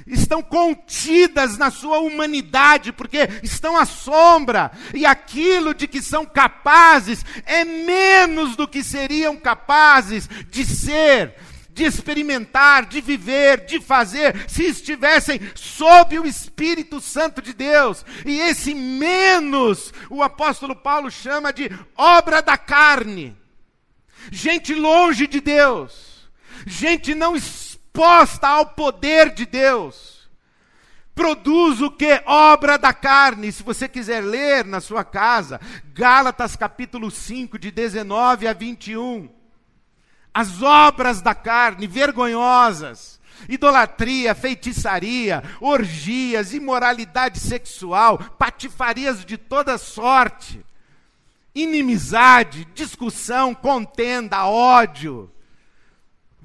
estão 0.06 0.42
contidas 0.42 1.58
na 1.58 1.70
sua 1.70 1.98
humanidade, 1.98 2.92
porque 2.92 3.28
estão 3.42 3.76
à 3.76 3.84
sombra, 3.84 4.70
e 4.94 5.04
aquilo 5.04 5.74
de 5.74 5.88
que 5.88 6.00
são 6.00 6.24
capazes 6.24 7.24
é 7.44 7.64
menos 7.64 8.54
do 8.54 8.68
que 8.68 8.82
seriam 8.82 9.36
capazes 9.36 10.28
de 10.48 10.64
ser, 10.64 11.34
de 11.70 11.84
experimentar, 11.84 12.86
de 12.86 13.00
viver, 13.00 13.66
de 13.66 13.80
fazer, 13.80 14.48
se 14.48 14.64
estivessem 14.64 15.40
sob 15.54 16.18
o 16.18 16.26
Espírito 16.26 17.00
Santo 17.00 17.42
de 17.42 17.52
Deus. 17.52 18.04
E 18.24 18.38
esse 18.38 18.74
menos, 18.74 19.92
o 20.08 20.22
apóstolo 20.22 20.74
Paulo 20.74 21.10
chama 21.10 21.52
de 21.52 21.70
obra 21.96 22.40
da 22.40 22.56
carne. 22.56 23.36
Gente 24.32 24.74
longe 24.74 25.26
de 25.26 25.40
Deus, 25.40 26.28
gente 26.66 27.14
não 27.14 27.36
exposta 27.96 28.46
ao 28.46 28.66
poder 28.66 29.32
de 29.32 29.46
Deus. 29.46 30.28
Produz 31.14 31.80
o 31.80 31.90
que? 31.90 32.22
Obra 32.26 32.76
da 32.76 32.92
carne. 32.92 33.50
Se 33.50 33.62
você 33.62 33.88
quiser 33.88 34.20
ler 34.20 34.66
na 34.66 34.82
sua 34.82 35.02
casa, 35.02 35.58
Gálatas 35.94 36.54
capítulo 36.56 37.10
5, 37.10 37.58
de 37.58 37.70
19 37.70 38.46
a 38.46 38.52
21. 38.52 39.30
As 40.34 40.60
obras 40.62 41.22
da 41.22 41.34
carne, 41.34 41.86
vergonhosas 41.86 43.16
idolatria, 43.50 44.34
feitiçaria, 44.34 45.42
orgias, 45.60 46.54
imoralidade 46.54 47.38
sexual, 47.38 48.16
patifarias 48.38 49.26
de 49.26 49.36
toda 49.36 49.76
sorte, 49.76 50.64
inimizade, 51.54 52.66
discussão, 52.74 53.54
contenda, 53.54 54.46
ódio, 54.46 55.30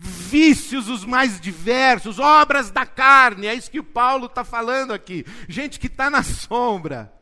vícios 0.03 0.89
os 0.89 1.05
mais 1.05 1.39
diversos, 1.39 2.17
obras 2.17 2.72
da 2.72 2.88
carne, 2.88 3.46
é 3.46 3.53
isso 3.53 3.70
que 3.70 3.79
o 3.79 3.84
Paulo 3.84 4.25
está 4.25 4.43
falando 4.43 4.93
aqui. 4.93 5.24
Gente 5.48 5.79
que 5.79 5.86
está 5.86 6.10
na 6.10 6.24
sombra. 6.24 7.13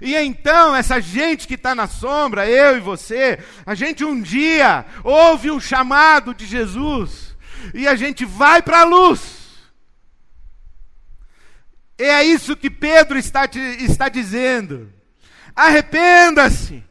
E 0.00 0.16
então, 0.16 0.74
essa 0.74 1.00
gente 1.00 1.46
que 1.46 1.54
está 1.54 1.74
na 1.74 1.86
sombra, 1.86 2.48
eu 2.48 2.78
e 2.78 2.80
você, 2.80 3.38
a 3.66 3.74
gente 3.74 4.04
um 4.04 4.20
dia 4.20 4.86
ouve 5.04 5.50
um 5.50 5.60
chamado 5.60 6.34
de 6.34 6.46
Jesus 6.46 7.36
e 7.74 7.86
a 7.86 7.94
gente 7.94 8.24
vai 8.24 8.62
para 8.62 8.80
a 8.80 8.84
luz. 8.84 9.44
É 11.98 12.24
isso 12.24 12.56
que 12.56 12.70
Pedro 12.70 13.18
está, 13.18 13.46
te, 13.46 13.58
está 13.58 14.08
dizendo. 14.08 14.90
Arrependa-se. 15.54 16.82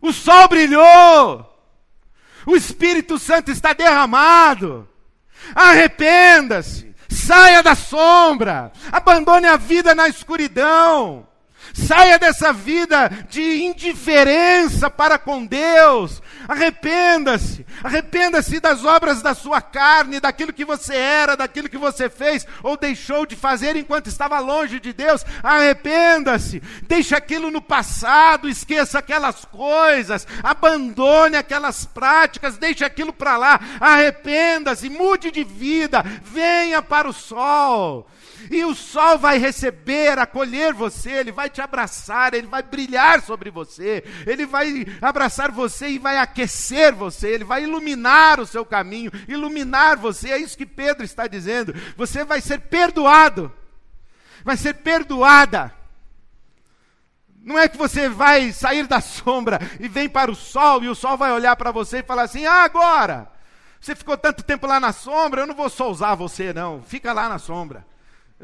O 0.00 0.12
sol 0.12 0.48
brilhou. 0.48 1.53
O 2.46 2.56
Espírito 2.56 3.18
Santo 3.18 3.50
está 3.50 3.72
derramado. 3.72 4.88
Arrependa-se. 5.54 6.94
Saia 7.08 7.62
da 7.62 7.74
sombra. 7.74 8.72
Abandone 8.90 9.46
a 9.46 9.56
vida 9.56 9.94
na 9.94 10.08
escuridão. 10.08 11.26
Saia 11.72 12.18
dessa 12.18 12.52
vida 12.52 13.10
de 13.28 13.64
indiferença 13.64 14.90
para 14.90 15.18
com 15.18 15.44
Deus. 15.44 16.22
Arrependa-se. 16.48 17.64
Arrependa-se 17.82 18.60
das 18.60 18.84
obras 18.84 19.22
da 19.22 19.34
sua 19.34 19.60
carne, 19.60 20.20
daquilo 20.20 20.52
que 20.52 20.64
você 20.64 20.94
era, 20.94 21.36
daquilo 21.36 21.68
que 21.68 21.78
você 21.78 22.08
fez 22.08 22.46
ou 22.62 22.76
deixou 22.76 23.26
de 23.26 23.36
fazer 23.36 23.76
enquanto 23.76 24.08
estava 24.08 24.38
longe 24.38 24.78
de 24.78 24.92
Deus. 24.92 25.24
Arrependa-se. 25.42 26.62
Deixe 26.82 27.14
aquilo 27.14 27.50
no 27.50 27.62
passado, 27.62 28.48
esqueça 28.48 28.98
aquelas 28.98 29.44
coisas, 29.44 30.26
abandone 30.42 31.36
aquelas 31.36 31.84
práticas, 31.84 32.58
deixe 32.58 32.84
aquilo 32.84 33.12
para 33.12 33.36
lá. 33.36 33.60
Arrependa-se, 33.80 34.88
mude 34.88 35.30
de 35.30 35.44
vida, 35.44 36.04
venha 36.22 36.82
para 36.82 37.08
o 37.08 37.12
sol. 37.12 38.06
E 38.50 38.64
o 38.64 38.74
sol 38.74 39.18
vai 39.18 39.38
receber, 39.38 40.18
acolher 40.18 40.72
você, 40.74 41.10
ele 41.10 41.32
vai 41.32 41.48
te 41.54 41.62
abraçar, 41.62 42.34
ele 42.34 42.46
vai 42.46 42.62
brilhar 42.62 43.22
sobre 43.22 43.50
você, 43.50 44.04
ele 44.26 44.44
vai 44.44 44.84
abraçar 45.00 45.50
você 45.50 45.88
e 45.88 45.98
vai 45.98 46.18
aquecer 46.18 46.94
você, 46.94 47.28
ele 47.28 47.44
vai 47.44 47.62
iluminar 47.62 48.40
o 48.40 48.46
seu 48.46 48.66
caminho, 48.66 49.12
iluminar 49.28 49.96
você. 49.96 50.30
É 50.30 50.38
isso 50.38 50.58
que 50.58 50.66
Pedro 50.66 51.04
está 51.04 51.26
dizendo. 51.26 51.74
Você 51.96 52.24
vai 52.24 52.40
ser 52.40 52.60
perdoado, 52.60 53.52
vai 54.44 54.56
ser 54.56 54.74
perdoada. 54.74 55.72
Não 57.42 57.58
é 57.58 57.68
que 57.68 57.76
você 57.76 58.08
vai 58.08 58.52
sair 58.52 58.86
da 58.86 59.00
sombra 59.00 59.60
e 59.78 59.86
vem 59.86 60.08
para 60.08 60.30
o 60.30 60.34
sol 60.34 60.82
e 60.82 60.88
o 60.88 60.94
sol 60.94 61.16
vai 61.16 61.30
olhar 61.30 61.54
para 61.56 61.70
você 61.70 61.98
e 61.98 62.02
falar 62.02 62.22
assim: 62.22 62.46
ah, 62.46 62.64
agora, 62.64 63.30
você 63.80 63.94
ficou 63.94 64.16
tanto 64.16 64.42
tempo 64.42 64.66
lá 64.66 64.80
na 64.80 64.92
sombra, 64.92 65.42
eu 65.42 65.46
não 65.46 65.54
vou 65.54 65.68
só 65.68 65.90
usar 65.90 66.14
você, 66.14 66.52
não, 66.54 66.82
fica 66.82 67.12
lá 67.12 67.28
na 67.28 67.38
sombra. 67.38 67.86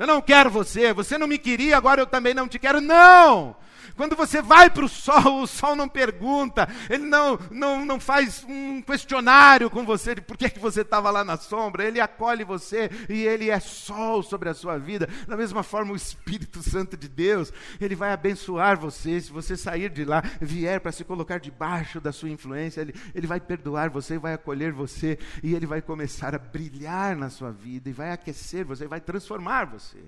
Eu 0.01 0.07
não 0.07 0.23
quero 0.23 0.49
você, 0.49 0.95
você 0.95 1.19
não 1.19 1.27
me 1.27 1.37
queria, 1.37 1.77
agora 1.77 2.01
eu 2.01 2.07
também 2.07 2.33
não 2.33 2.49
te 2.49 2.59
quero. 2.59 2.81
Não! 2.81 3.55
Quando 3.97 4.17
você 4.17 4.43
vai 4.43 4.71
para 4.71 4.85
o 4.85 4.89
sol, 4.89 5.43
o 5.43 5.47
sol 5.47 5.77
não 5.77 5.89
pergunta, 5.89 6.69
ele 6.89 7.05
não, 7.05 7.39
não, 7.51 7.85
não 7.85 8.01
faz 8.01 8.45
um 8.49 8.83
questionário 8.83 9.71
com 9.71 9.85
você 9.85 10.15
de 10.15 10.21
por 10.21 10.37
que, 10.37 10.51
que 10.51 10.59
você 10.59 10.83
estava 10.83 11.11
lá 11.11 11.25
na 11.25 11.37
sombra, 11.37 11.85
ele 11.85 12.01
acolhe 12.01 12.45
você 12.45 12.91
e 13.09 13.23
ele 13.23 13.51
é 13.51 13.61
sol 13.61 14.23
sobre 14.23 14.49
a 14.49 14.55
sua 14.55 14.79
vida. 14.79 15.09
Da 15.27 15.37
mesma 15.37 15.63
forma, 15.63 15.93
o 15.93 15.97
Espírito 15.97 16.63
Santo 16.63 16.97
de 16.97 17.09
Deus, 17.09 17.53
ele 17.81 17.95
vai 17.95 18.13
abençoar 18.13 18.79
você. 18.79 19.21
Se 19.21 19.33
você 19.33 19.57
sair 19.57 19.91
de 19.91 20.05
lá, 20.05 20.23
vier 20.41 20.81
para 20.81 20.93
se 20.93 21.05
colocar 21.05 21.39
debaixo 21.39 22.01
da 22.01 22.13
sua 22.13 22.31
influência, 22.31 22.81
ele, 22.81 22.95
ele 23.15 23.27
vai 23.27 23.41
perdoar 23.41 23.91
você, 23.91 24.19
vai 24.19 24.35
acolher 24.35 24.73
você 24.73 25.19
e 25.43 25.55
ele 25.55 25.67
vai 25.67 25.83
começar 25.83 26.35
a 26.35 26.39
brilhar 26.39 27.17
na 27.17 27.31
sua 27.31 27.51
vida 27.51 27.89
e 27.89 27.93
vai 27.93 28.13
aquecer 28.13 28.65
você, 28.65 28.87
vai 28.87 29.01
transformar 29.01 29.65
você 29.65 29.99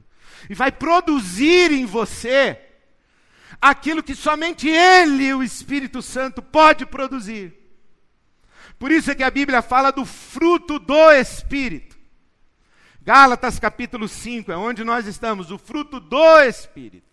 e 0.48 0.54
vai 0.54 0.70
produzir 0.70 1.72
em 1.72 1.84
você 1.84 2.58
aquilo 3.60 4.02
que 4.02 4.14
somente 4.14 4.68
Ele, 4.68 5.32
o 5.34 5.42
Espírito 5.42 6.02
Santo, 6.02 6.42
pode 6.42 6.86
produzir. 6.86 7.54
Por 8.78 8.90
isso 8.90 9.10
é 9.10 9.14
que 9.14 9.22
a 9.22 9.30
Bíblia 9.30 9.62
fala 9.62 9.90
do 9.90 10.04
fruto 10.04 10.78
do 10.78 11.10
Espírito. 11.12 11.96
Gálatas 13.00 13.58
capítulo 13.58 14.08
5 14.08 14.52
é 14.52 14.56
onde 14.56 14.84
nós 14.84 15.06
estamos, 15.06 15.50
o 15.50 15.58
fruto 15.58 15.98
do 15.98 16.40
Espírito. 16.40 17.12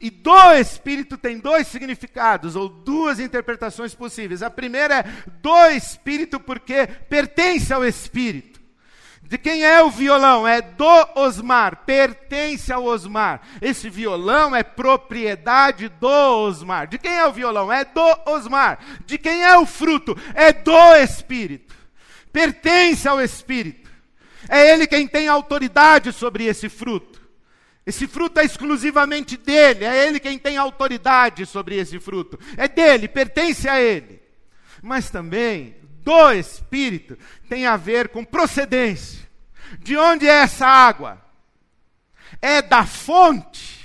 E 0.00 0.10
do 0.10 0.52
Espírito 0.52 1.16
tem 1.16 1.38
dois 1.38 1.66
significados, 1.66 2.56
ou 2.56 2.68
duas 2.68 3.18
interpretações 3.18 3.94
possíveis. 3.94 4.42
A 4.42 4.50
primeira 4.50 5.00
é 5.00 5.02
do 5.40 5.66
Espírito, 5.70 6.38
porque 6.38 6.86
pertence 6.86 7.72
ao 7.72 7.84
Espírito. 7.84 8.57
De 9.28 9.36
quem 9.36 9.62
é 9.62 9.82
o 9.82 9.90
violão? 9.90 10.48
É 10.48 10.62
do 10.62 11.06
Osmar, 11.14 11.84
pertence 11.84 12.72
ao 12.72 12.82
Osmar. 12.84 13.42
Esse 13.60 13.90
violão 13.90 14.56
é 14.56 14.62
propriedade 14.62 15.90
do 15.90 16.08
Osmar. 16.08 16.86
De 16.86 16.96
quem 16.96 17.12
é 17.12 17.26
o 17.26 17.32
violão? 17.32 17.70
É 17.70 17.84
do 17.84 18.00
Osmar. 18.24 18.78
De 19.04 19.18
quem 19.18 19.44
é 19.44 19.54
o 19.58 19.66
fruto? 19.66 20.16
É 20.32 20.50
do 20.50 20.94
Espírito. 20.96 21.76
Pertence 22.32 23.06
ao 23.06 23.20
Espírito. 23.20 23.90
É 24.48 24.72
ele 24.72 24.86
quem 24.86 25.06
tem 25.06 25.28
autoridade 25.28 26.10
sobre 26.10 26.46
esse 26.46 26.70
fruto. 26.70 27.20
Esse 27.84 28.06
fruto 28.06 28.40
é 28.40 28.44
exclusivamente 28.46 29.36
dele, 29.36 29.84
é 29.84 30.06
ele 30.06 30.18
quem 30.20 30.38
tem 30.38 30.56
autoridade 30.56 31.44
sobre 31.44 31.76
esse 31.76 32.00
fruto. 32.00 32.38
É 32.56 32.66
dele, 32.66 33.08
pertence 33.08 33.68
a 33.68 33.78
ele. 33.78 34.22
Mas 34.82 35.10
também 35.10 35.76
do 36.08 36.32
Espírito 36.32 37.18
tem 37.50 37.66
a 37.66 37.76
ver 37.76 38.08
com 38.08 38.24
procedência. 38.24 39.28
De 39.80 39.94
onde 39.94 40.26
é 40.26 40.38
essa 40.38 40.66
água? 40.66 41.22
É 42.40 42.62
da 42.62 42.86
fonte. 42.86 43.78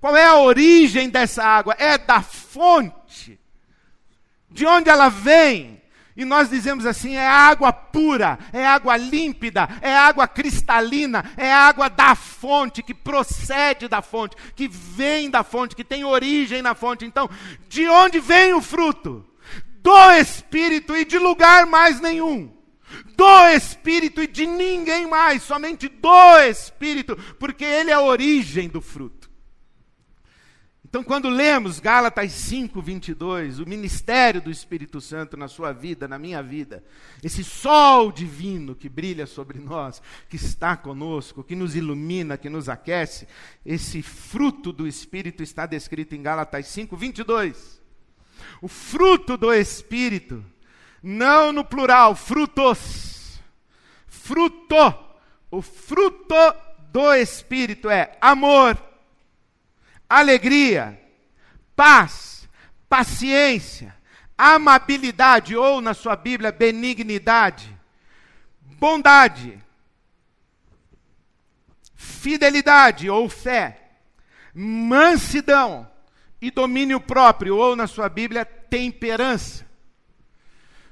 Qual 0.00 0.16
é 0.16 0.24
a 0.24 0.36
origem 0.36 1.10
dessa 1.10 1.42
água? 1.42 1.74
É 1.80 1.98
da 1.98 2.22
fonte. 2.22 3.40
De 4.48 4.64
onde 4.64 4.88
ela 4.88 5.08
vem? 5.08 5.82
E 6.16 6.24
nós 6.24 6.48
dizemos 6.48 6.86
assim: 6.86 7.16
é 7.16 7.26
água 7.26 7.72
pura, 7.72 8.38
é 8.52 8.64
água 8.64 8.96
límpida, 8.96 9.68
é 9.82 9.92
água 9.92 10.28
cristalina, 10.28 11.24
é 11.36 11.52
água 11.52 11.90
da 11.90 12.14
fonte, 12.14 12.84
que 12.84 12.94
procede 12.94 13.88
da 13.88 14.00
fonte, 14.00 14.36
que 14.54 14.68
vem 14.68 15.28
da 15.28 15.42
fonte, 15.42 15.74
que 15.74 15.82
tem 15.82 16.04
origem 16.04 16.62
na 16.62 16.76
fonte. 16.76 17.04
Então, 17.04 17.28
de 17.68 17.88
onde 17.88 18.20
vem 18.20 18.54
o 18.54 18.62
fruto? 18.62 19.26
Do 19.82 20.10
Espírito 20.12 20.96
e 20.96 21.04
de 21.04 21.18
lugar 21.18 21.66
mais 21.66 22.00
nenhum 22.00 22.60
do 23.16 23.48
Espírito 23.48 24.22
e 24.22 24.26
de 24.26 24.46
ninguém 24.46 25.06
mais, 25.06 25.42
somente 25.42 25.88
do 25.88 26.38
Espírito, 26.38 27.16
porque 27.38 27.64
Ele 27.64 27.90
é 27.90 27.94
a 27.94 28.00
origem 28.00 28.68
do 28.68 28.80
fruto. 28.80 29.30
Então, 30.90 31.04
quando 31.04 31.28
lemos 31.28 31.78
Gálatas 31.78 32.32
5, 32.32 32.82
22, 32.82 33.60
o 33.60 33.66
ministério 33.66 34.42
do 34.42 34.50
Espírito 34.50 35.00
Santo 35.00 35.36
na 35.36 35.46
sua 35.46 35.70
vida, 35.70 36.08
na 36.08 36.18
minha 36.18 36.42
vida, 36.42 36.82
esse 37.22 37.44
sol 37.44 38.10
divino 38.10 38.74
que 38.74 38.88
brilha 38.88 39.24
sobre 39.24 39.60
nós, 39.60 40.02
que 40.28 40.34
está 40.34 40.76
conosco, 40.76 41.44
que 41.44 41.54
nos 41.54 41.76
ilumina, 41.76 42.36
que 42.36 42.50
nos 42.50 42.68
aquece, 42.68 43.28
esse 43.64 44.02
fruto 44.02 44.72
do 44.72 44.84
Espírito 44.84 45.44
está 45.44 45.64
descrito 45.64 46.16
em 46.16 46.22
Gálatas 46.22 46.66
5, 46.66 46.96
22. 46.96 47.79
O 48.60 48.68
fruto 48.68 49.36
do 49.36 49.52
Espírito 49.52 50.44
não 51.02 51.52
no 51.52 51.64
plural, 51.64 52.14
frutos. 52.14 53.40
Fruto. 54.06 54.76
O 55.50 55.60
fruto 55.60 56.34
do 56.92 57.12
Espírito 57.14 57.90
é 57.90 58.16
amor, 58.20 58.80
alegria, 60.08 61.00
paz, 61.74 62.48
paciência, 62.88 63.94
amabilidade, 64.38 65.56
ou 65.56 65.80
na 65.80 65.92
sua 65.92 66.14
Bíblia, 66.14 66.52
benignidade, 66.52 67.76
bondade, 68.60 69.60
fidelidade 71.96 73.10
ou 73.10 73.28
fé, 73.28 73.90
mansidão 74.54 75.89
e 76.40 76.50
domínio 76.50 77.00
próprio, 77.00 77.56
ou 77.56 77.76
na 77.76 77.86
sua 77.86 78.08
Bíblia, 78.08 78.44
temperança. 78.44 79.66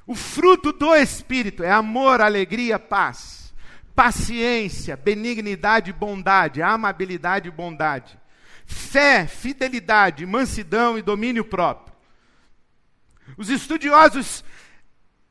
O 0.06 0.14
fruto 0.14 0.72
do 0.72 0.94
Espírito 0.94 1.62
é 1.62 1.70
amor, 1.70 2.20
alegria, 2.20 2.78
paz, 2.78 3.54
paciência, 3.94 4.96
benignidade, 4.96 5.92
bondade, 5.92 6.62
amabilidade 6.62 7.48
e 7.48 7.50
bondade, 7.50 8.18
fé, 8.64 9.26
fidelidade, 9.26 10.24
mansidão 10.24 10.96
e 10.96 11.02
domínio 11.02 11.44
próprio. 11.44 11.94
Os 13.36 13.50
estudiosos 13.50 14.44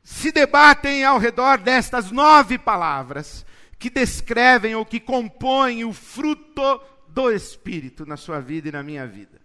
se 0.02 0.30
debatem 0.30 1.04
ao 1.04 1.18
redor 1.18 1.58
destas 1.58 2.10
nove 2.10 2.58
palavras 2.58 3.44
que 3.78 3.90
descrevem 3.90 4.74
ou 4.74 4.84
que 4.84 4.98
compõem 4.98 5.84
o 5.84 5.92
fruto 5.92 6.80
do 7.08 7.30
Espírito 7.30 8.04
na 8.06 8.16
sua 8.16 8.40
vida 8.40 8.68
e 8.68 8.72
na 8.72 8.82
minha 8.82 9.06
vida. 9.06 9.37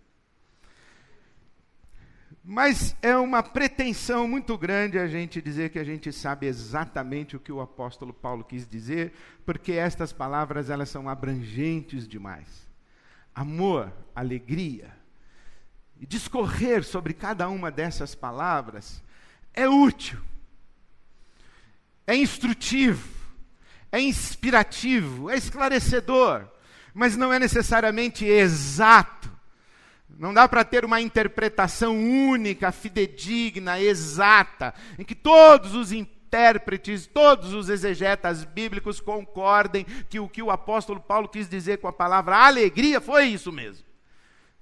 Mas 2.45 2.93
é 3.01 3.15
uma 3.15 3.41
pretensão 3.41 4.27
muito 4.27 4.57
grande 4.57 5.00
a 5.00 5.07
gente 5.07 5.41
dizer 5.41 5.69
que 5.69 5.79
a 5.79 5.83
gente 5.83 6.12
sabe 6.12 6.45
exatamente 6.45 7.38
o 7.38 7.39
que 7.39 7.53
o 7.53 7.62
apóstolo 7.62 8.12
Paulo 8.12 8.43
quis 8.43 8.67
dizer, 8.67 9.13
porque 9.45 9.71
estas 9.71 10.12
palavras 10.12 10.69
elas 10.69 10.89
são 10.89 11.07
abrangentes 11.07 12.05
demais. 12.05 12.67
Amor, 13.33 13.93
alegria. 14.13 14.91
E 16.01 16.05
discorrer 16.05 16.83
sobre 16.83 17.13
cada 17.13 17.47
uma 17.47 17.71
dessas 17.71 18.13
palavras 18.13 19.01
é 19.53 19.69
útil, 19.69 20.19
é 22.06 22.13
instrutivo, 22.13 23.08
é 23.89 24.01
inspirativo, 24.01 25.29
é 25.29 25.38
esclarecedor, 25.38 26.45
mas 26.93 27.15
não 27.15 27.32
é 27.32 27.39
necessariamente 27.39 28.25
exato 28.25 29.33
não 30.17 30.34
dá 30.34 30.47
para 30.47 30.63
ter 30.63 30.86
uma 30.86 31.02
interpretação 31.02 31.97
única, 31.97 32.71
fidedigna, 32.71 33.80
exata, 33.80 34.73
em 34.97 35.04
que 35.04 35.15
todos 35.15 35.73
os 35.73 35.91
intérpretes, 35.91 37.08
todos 37.08 37.54
os 37.54 37.69
exegetas 37.69 38.43
bíblicos 38.43 38.99
concordem 38.99 39.86
que 40.10 40.19
o 40.19 40.30
que 40.30 40.41
o 40.41 40.52
apóstolo 40.52 40.99
Paulo 40.99 41.28
quis 41.28 41.49
dizer 41.49 41.80
com 41.80 41.88
a 41.88 41.93
palavra 41.93 42.38
alegria 42.38 43.02
foi 43.02 43.26
isso 43.26 43.52
mesmo. 43.52 43.86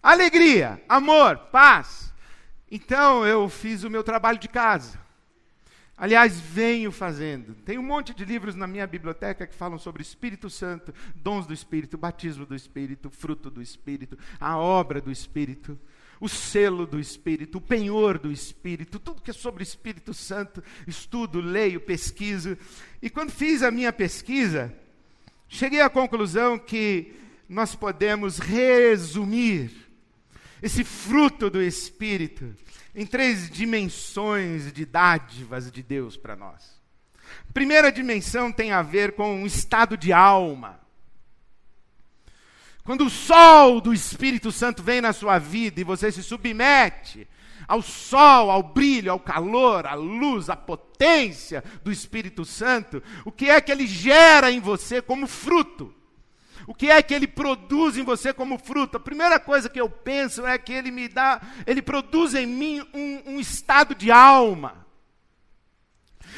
Alegria, 0.01 0.81
amor, 0.87 1.37
paz. 1.51 2.13
Então 2.69 3.25
eu 3.25 3.49
fiz 3.49 3.83
o 3.83 3.89
meu 3.89 4.03
trabalho 4.03 4.37
de 4.37 4.47
casa. 4.47 5.00
Aliás, 6.01 6.39
venho 6.39 6.91
fazendo. 6.91 7.53
Tem 7.63 7.77
um 7.77 7.83
monte 7.83 8.11
de 8.11 8.25
livros 8.25 8.55
na 8.55 8.65
minha 8.65 8.87
biblioteca 8.87 9.45
que 9.45 9.53
falam 9.53 9.77
sobre 9.77 10.01
Espírito 10.01 10.49
Santo, 10.49 10.91
dons 11.13 11.45
do 11.45 11.53
Espírito, 11.53 11.95
batismo 11.95 12.43
do 12.43 12.55
Espírito, 12.55 13.11
fruto 13.11 13.51
do 13.51 13.61
Espírito, 13.61 14.17
a 14.39 14.57
obra 14.57 14.99
do 14.99 15.11
Espírito, 15.11 15.77
o 16.19 16.27
selo 16.27 16.87
do 16.87 16.99
Espírito, 16.99 17.59
o 17.59 17.61
penhor 17.61 18.17
do 18.17 18.31
Espírito, 18.31 18.97
tudo 18.97 19.21
que 19.21 19.29
é 19.29 19.33
sobre 19.33 19.61
Espírito 19.61 20.11
Santo, 20.11 20.63
estudo, 20.87 21.39
leio, 21.39 21.79
pesquiso. 21.79 22.57
E 22.99 23.07
quando 23.07 23.29
fiz 23.29 23.61
a 23.61 23.69
minha 23.69 23.93
pesquisa, 23.93 24.73
cheguei 25.47 25.81
à 25.81 25.89
conclusão 25.89 26.57
que 26.57 27.13
nós 27.47 27.75
podemos 27.75 28.39
resumir 28.39 29.80
esse 30.61 30.83
fruto 30.83 31.49
do 31.49 31.61
Espírito 31.61 32.55
em 32.93 33.05
três 33.05 33.49
dimensões 33.49 34.71
de 34.71 34.85
dádivas 34.85 35.71
de 35.71 35.81
Deus 35.81 36.17
para 36.17 36.35
nós. 36.35 36.79
Primeira 37.53 37.91
dimensão 37.91 38.51
tem 38.51 38.71
a 38.71 38.81
ver 38.81 39.13
com 39.13 39.41
um 39.41 39.45
estado 39.45 39.97
de 39.97 40.11
alma. 40.11 40.79
Quando 42.83 43.05
o 43.05 43.09
sol 43.09 43.79
do 43.79 43.93
Espírito 43.93 44.51
Santo 44.51 44.83
vem 44.83 45.01
na 45.01 45.13
sua 45.13 45.37
vida 45.37 45.79
e 45.79 45.85
você 45.85 46.11
se 46.11 46.23
submete 46.23 47.27
ao 47.67 47.81
sol, 47.81 48.51
ao 48.51 48.63
brilho, 48.63 49.11
ao 49.11 49.19
calor, 49.19 49.85
à 49.85 49.93
luz, 49.93 50.49
à 50.49 50.55
potência 50.55 51.63
do 51.83 51.91
Espírito 51.91 52.43
Santo, 52.43 53.01
o 53.23 53.31
que 53.31 53.49
é 53.49 53.61
que 53.61 53.71
ele 53.71 53.87
gera 53.87 54.51
em 54.51 54.59
você 54.59 55.01
como 55.01 55.27
fruto? 55.27 55.93
O 56.67 56.73
que 56.73 56.89
é 56.89 57.01
que 57.01 57.13
ele 57.13 57.27
produz 57.27 57.97
em 57.97 58.03
você 58.03 58.33
como 58.33 58.57
fruto? 58.57 58.97
A 58.97 58.99
primeira 58.99 59.39
coisa 59.39 59.69
que 59.69 59.79
eu 59.79 59.89
penso 59.89 60.45
é 60.45 60.57
que 60.57 60.71
ele 60.71 60.91
me 60.91 61.07
dá, 61.07 61.41
ele 61.65 61.81
produz 61.81 62.35
em 62.35 62.45
mim 62.45 62.81
um, 62.93 63.33
um 63.33 63.39
estado 63.39 63.95
de 63.95 64.11
alma. 64.11 64.85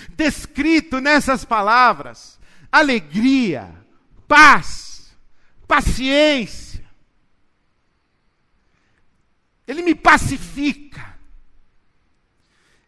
Descrito 0.10 1.00
nessas 1.00 1.44
palavras: 1.44 2.40
alegria, 2.72 3.74
paz, 4.28 5.16
paciência. 5.68 6.84
Ele 9.68 9.82
me 9.82 9.96
pacifica. 9.96 11.13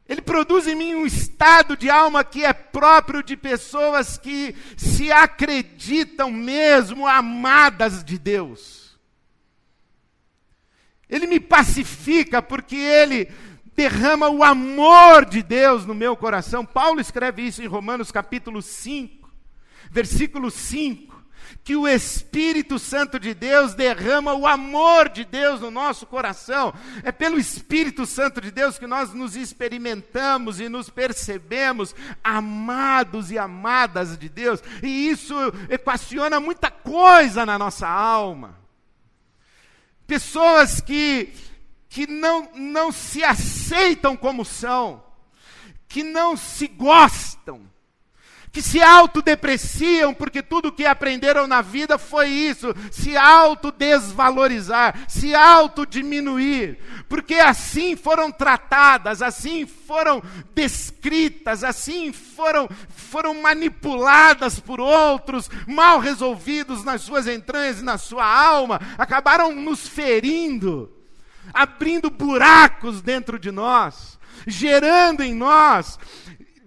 Ele 0.07 0.21
produz 0.21 0.67
em 0.67 0.75
mim 0.75 0.93
um 0.93 1.05
estado 1.05 1.75
de 1.75 1.89
alma 1.89 2.23
que 2.23 2.45
é 2.45 2.53
próprio 2.53 3.23
de 3.23 3.35
pessoas 3.35 4.17
que 4.17 4.55
se 4.77 5.11
acreditam 5.11 6.31
mesmo 6.31 7.07
amadas 7.07 8.03
de 8.03 8.19
Deus. 8.19 8.97
Ele 11.09 11.25
me 11.25 11.39
pacifica 11.39 12.41
porque 12.41 12.75
ele 12.75 13.31
derrama 13.75 14.29
o 14.29 14.43
amor 14.43 15.25
de 15.25 15.41
Deus 15.41 15.85
no 15.85 15.95
meu 15.95 16.15
coração. 16.15 16.65
Paulo 16.65 17.01
escreve 17.01 17.41
isso 17.41 17.63
em 17.63 17.67
Romanos 17.67 18.11
capítulo 18.11 18.61
5, 18.61 19.29
versículo 19.91 20.51
5 20.51 21.14
que 21.63 21.75
o 21.75 21.87
Espírito 21.87 22.77
Santo 22.77 23.19
de 23.19 23.33
Deus 23.33 23.73
derrama 23.73 24.33
o 24.33 24.45
amor 24.45 25.09
de 25.09 25.25
Deus 25.25 25.61
no 25.61 25.71
nosso 25.71 26.05
coração. 26.05 26.73
É 27.03 27.11
pelo 27.11 27.39
Espírito 27.39 28.05
Santo 28.05 28.39
de 28.39 28.51
Deus 28.51 28.77
que 28.77 28.87
nós 28.87 29.13
nos 29.13 29.35
experimentamos 29.35 30.59
e 30.59 30.69
nos 30.69 30.89
percebemos 30.89 31.95
amados 32.23 33.31
e 33.31 33.37
amadas 33.37 34.17
de 34.17 34.29
Deus, 34.29 34.61
e 34.81 35.09
isso 35.09 35.35
equaciona 35.69 36.39
muita 36.39 36.69
coisa 36.69 37.45
na 37.45 37.57
nossa 37.57 37.87
alma. 37.87 38.57
Pessoas 40.07 40.79
que, 40.79 41.33
que 41.89 42.05
não, 42.05 42.51
não 42.53 42.91
se 42.91 43.23
aceitam 43.23 44.15
como 44.15 44.45
são, 44.45 45.03
que 45.87 46.03
não 46.03 46.37
se 46.37 46.67
gostam, 46.67 47.61
que 48.55 48.61
se 48.61 48.81
autodepreciam 48.81 50.13
porque 50.13 50.41
tudo 50.41 50.71
que 50.71 50.85
aprenderam 50.85 51.45
na 51.45 51.61
vida 51.61 51.97
foi 51.97 52.29
isso, 52.29 52.73
se 52.89 53.17
autodesvalorizar, 53.17 54.97
se 55.09 55.35
autodiminuir, 55.35 56.77
porque 57.09 57.33
assim 57.33 57.97
foram 57.97 58.31
tratadas, 58.31 59.21
assim 59.21 59.67
foram 59.67 60.23
descritas, 60.53 61.65
assim 61.65 62.13
foram 62.13 62.69
foram 62.95 63.41
manipuladas 63.41 64.57
por 64.57 64.79
outros, 64.79 65.49
mal 65.67 65.99
resolvidos 65.99 66.81
nas 66.85 67.01
suas 67.01 67.27
entranhas 67.27 67.81
e 67.81 67.83
na 67.83 67.97
sua 67.97 68.25
alma, 68.25 68.79
acabaram 68.97 69.53
nos 69.53 69.85
ferindo, 69.85 70.89
abrindo 71.53 72.09
buracos 72.09 73.01
dentro 73.01 73.37
de 73.37 73.51
nós, 73.51 74.17
gerando 74.47 75.21
em 75.21 75.35
nós 75.35 75.99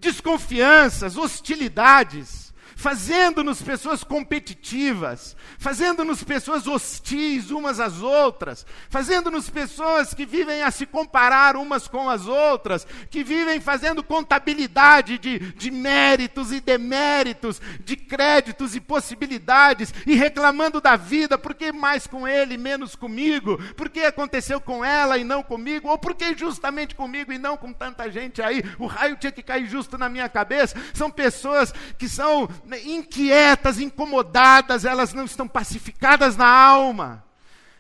desconfianças, 0.01 1.17
hostilidades, 1.17 2.48
fazendo-nos 2.79 3.61
pessoas 3.61 4.05
competitivas, 4.05 5.37
fazendo-nos 5.59 6.23
pessoas 6.23 6.69
hostis 6.69 7.51
umas 7.51 7.81
às 7.81 8.01
outras, 8.03 8.65
fazendo-nos 8.89 9.51
pessoas 9.51 10.15
que 10.15 10.25
vivem 10.25 10.63
a 10.63 10.71
se 10.71 10.87
comparar 10.87 11.57
umas 11.57 11.89
com 11.89 12.09
as 12.09 12.29
outras, 12.29 12.87
que 13.11 13.25
vivem 13.25 13.61
fazendo 13.61 14.01
contabilidade 14.01 15.19
de, 15.19 15.41
de 15.41 15.73
méritos 15.73 16.53
e 16.53 16.61
deméritos, 16.61 17.61
de 17.81 17.97
créditos 17.97 18.77
e 18.77 18.81
possibilidades, 18.81 19.93
e 20.07 20.15
reclamando 20.15 20.81
da 20.81 20.95
vida, 20.95 21.37
porque 21.37 21.73
mais 21.73 22.07
com 22.07 22.29
ele, 22.29 22.57
menos 22.57 22.95
comigo, 22.95 23.59
porque 23.77 24.03
aconteceu 24.03 24.61
com 24.61 24.85
ela 24.85 25.19
e 25.19 25.25
não 25.25 25.43
comigo, 25.43 25.89
ou 25.89 25.99
porque 25.99 26.33
justamente 26.39 26.95
comigo 26.95 27.33
e 27.33 27.39
não 27.39 27.57
com 27.57 27.73
tanta 27.73 28.09
gente 28.09 28.41
aí, 28.41 28.63
o 28.79 28.87
raio 28.87 29.17
tinha 29.17 29.33
que 29.33 29.43
cair 29.43 29.67
justo 29.67 29.99
na 29.99 30.09
minha 30.09 30.29
cabeça. 30.29 30.81
São 30.95 31.11
pessoas 31.11 31.75
que 31.99 32.09
são 32.09 32.49
inquietas, 32.85 33.81
incomodadas, 33.81 34.85
elas 34.85 35.13
não 35.13 35.25
estão 35.25 35.49
pacificadas 35.49 36.37
na 36.37 36.47
alma. 36.47 37.25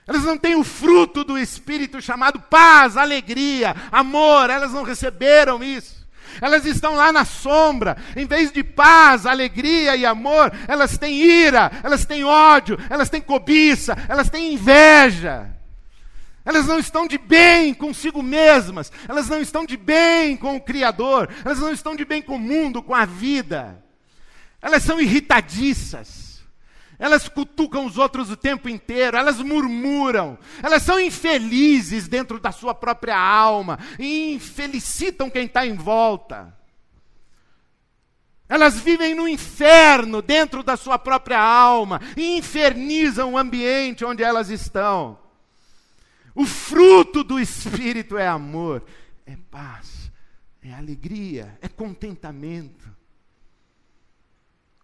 Elas 0.06 0.24
não 0.24 0.38
têm 0.38 0.56
o 0.56 0.64
fruto 0.64 1.22
do 1.22 1.38
Espírito 1.38 2.00
chamado 2.00 2.40
paz, 2.40 2.96
alegria, 2.96 3.76
amor, 3.92 4.48
elas 4.48 4.72
não 4.72 4.82
receberam 4.82 5.62
isso. 5.62 5.98
Elas 6.40 6.64
estão 6.64 6.94
lá 6.94 7.12
na 7.12 7.24
sombra, 7.24 7.96
em 8.16 8.26
vez 8.26 8.50
de 8.50 8.62
paz, 8.62 9.26
alegria 9.26 9.96
e 9.96 10.06
amor, 10.06 10.52
elas 10.66 10.96
têm 10.96 11.16
ira, 11.16 11.70
elas 11.82 12.06
têm 12.06 12.24
ódio, 12.24 12.78
elas 12.88 13.10
têm 13.10 13.20
cobiça, 13.20 13.96
elas 14.08 14.30
têm 14.30 14.54
inveja. 14.54 15.50
Elas 16.44 16.66
não 16.66 16.78
estão 16.78 17.06
de 17.06 17.18
bem 17.18 17.74
consigo 17.74 18.22
mesmas, 18.22 18.90
elas 19.06 19.28
não 19.28 19.40
estão 19.40 19.66
de 19.66 19.76
bem 19.76 20.36
com 20.36 20.56
o 20.56 20.60
Criador, 20.60 21.28
elas 21.44 21.58
não 21.58 21.70
estão 21.70 21.94
de 21.94 22.06
bem 22.06 22.22
com 22.22 22.36
o 22.36 22.38
mundo, 22.38 22.82
com 22.82 22.94
a 22.94 23.04
vida. 23.04 23.82
Elas 24.60 24.82
são 24.82 25.00
irritadiças. 25.00 26.28
Elas 26.98 27.28
cutucam 27.28 27.86
os 27.86 27.96
outros 27.96 28.28
o 28.28 28.36
tempo 28.36 28.68
inteiro, 28.68 29.16
elas 29.16 29.38
murmuram, 29.38 30.36
elas 30.60 30.82
são 30.82 30.98
infelizes 30.98 32.08
dentro 32.08 32.40
da 32.40 32.50
sua 32.50 32.74
própria 32.74 33.16
alma 33.16 33.78
e 34.00 34.34
infelicitam 34.34 35.30
quem 35.30 35.46
está 35.46 35.64
em 35.64 35.74
volta. 35.74 36.52
Elas 38.48 38.80
vivem 38.80 39.14
no 39.14 39.28
inferno 39.28 40.20
dentro 40.20 40.64
da 40.64 40.76
sua 40.76 40.98
própria 40.98 41.38
alma 41.38 42.00
e 42.16 42.36
infernizam 42.36 43.34
o 43.34 43.38
ambiente 43.38 44.04
onde 44.04 44.24
elas 44.24 44.48
estão. 44.48 45.18
O 46.34 46.46
fruto 46.46 47.22
do 47.22 47.38
Espírito 47.38 48.16
é 48.16 48.26
amor, 48.26 48.84
é 49.24 49.36
paz, 49.50 50.10
é 50.62 50.72
alegria, 50.72 51.56
é 51.60 51.68
contentamento. 51.68 52.97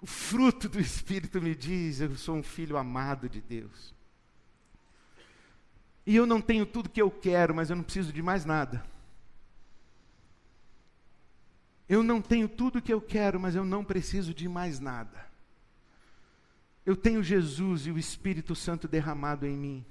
O 0.04 0.06
fruto 0.06 0.68
do 0.68 0.78
Espírito 0.78 1.40
me 1.40 1.54
diz: 1.54 1.98
eu 1.98 2.14
sou 2.14 2.36
um 2.36 2.42
filho 2.42 2.76
amado 2.76 3.26
de 3.26 3.40
Deus. 3.40 3.94
E 6.04 6.14
eu 6.14 6.26
não 6.26 6.42
tenho 6.42 6.66
tudo 6.66 6.90
que 6.90 7.00
eu 7.00 7.10
quero, 7.10 7.54
mas 7.54 7.70
eu 7.70 7.76
não 7.76 7.82
preciso 7.82 8.12
de 8.12 8.20
mais 8.20 8.44
nada. 8.44 8.84
Eu 11.88 12.02
não 12.02 12.20
tenho 12.20 12.46
tudo 12.46 12.82
que 12.82 12.92
eu 12.92 13.00
quero, 13.00 13.40
mas 13.40 13.54
eu 13.54 13.64
não 13.64 13.82
preciso 13.82 14.34
de 14.34 14.46
mais 14.46 14.78
nada. 14.78 15.26
Eu 16.84 16.94
tenho 16.94 17.22
Jesus 17.22 17.86
e 17.86 17.90
o 17.90 17.98
Espírito 17.98 18.54
Santo 18.54 18.86
derramado 18.86 19.46
em 19.46 19.56
mim. 19.56 19.86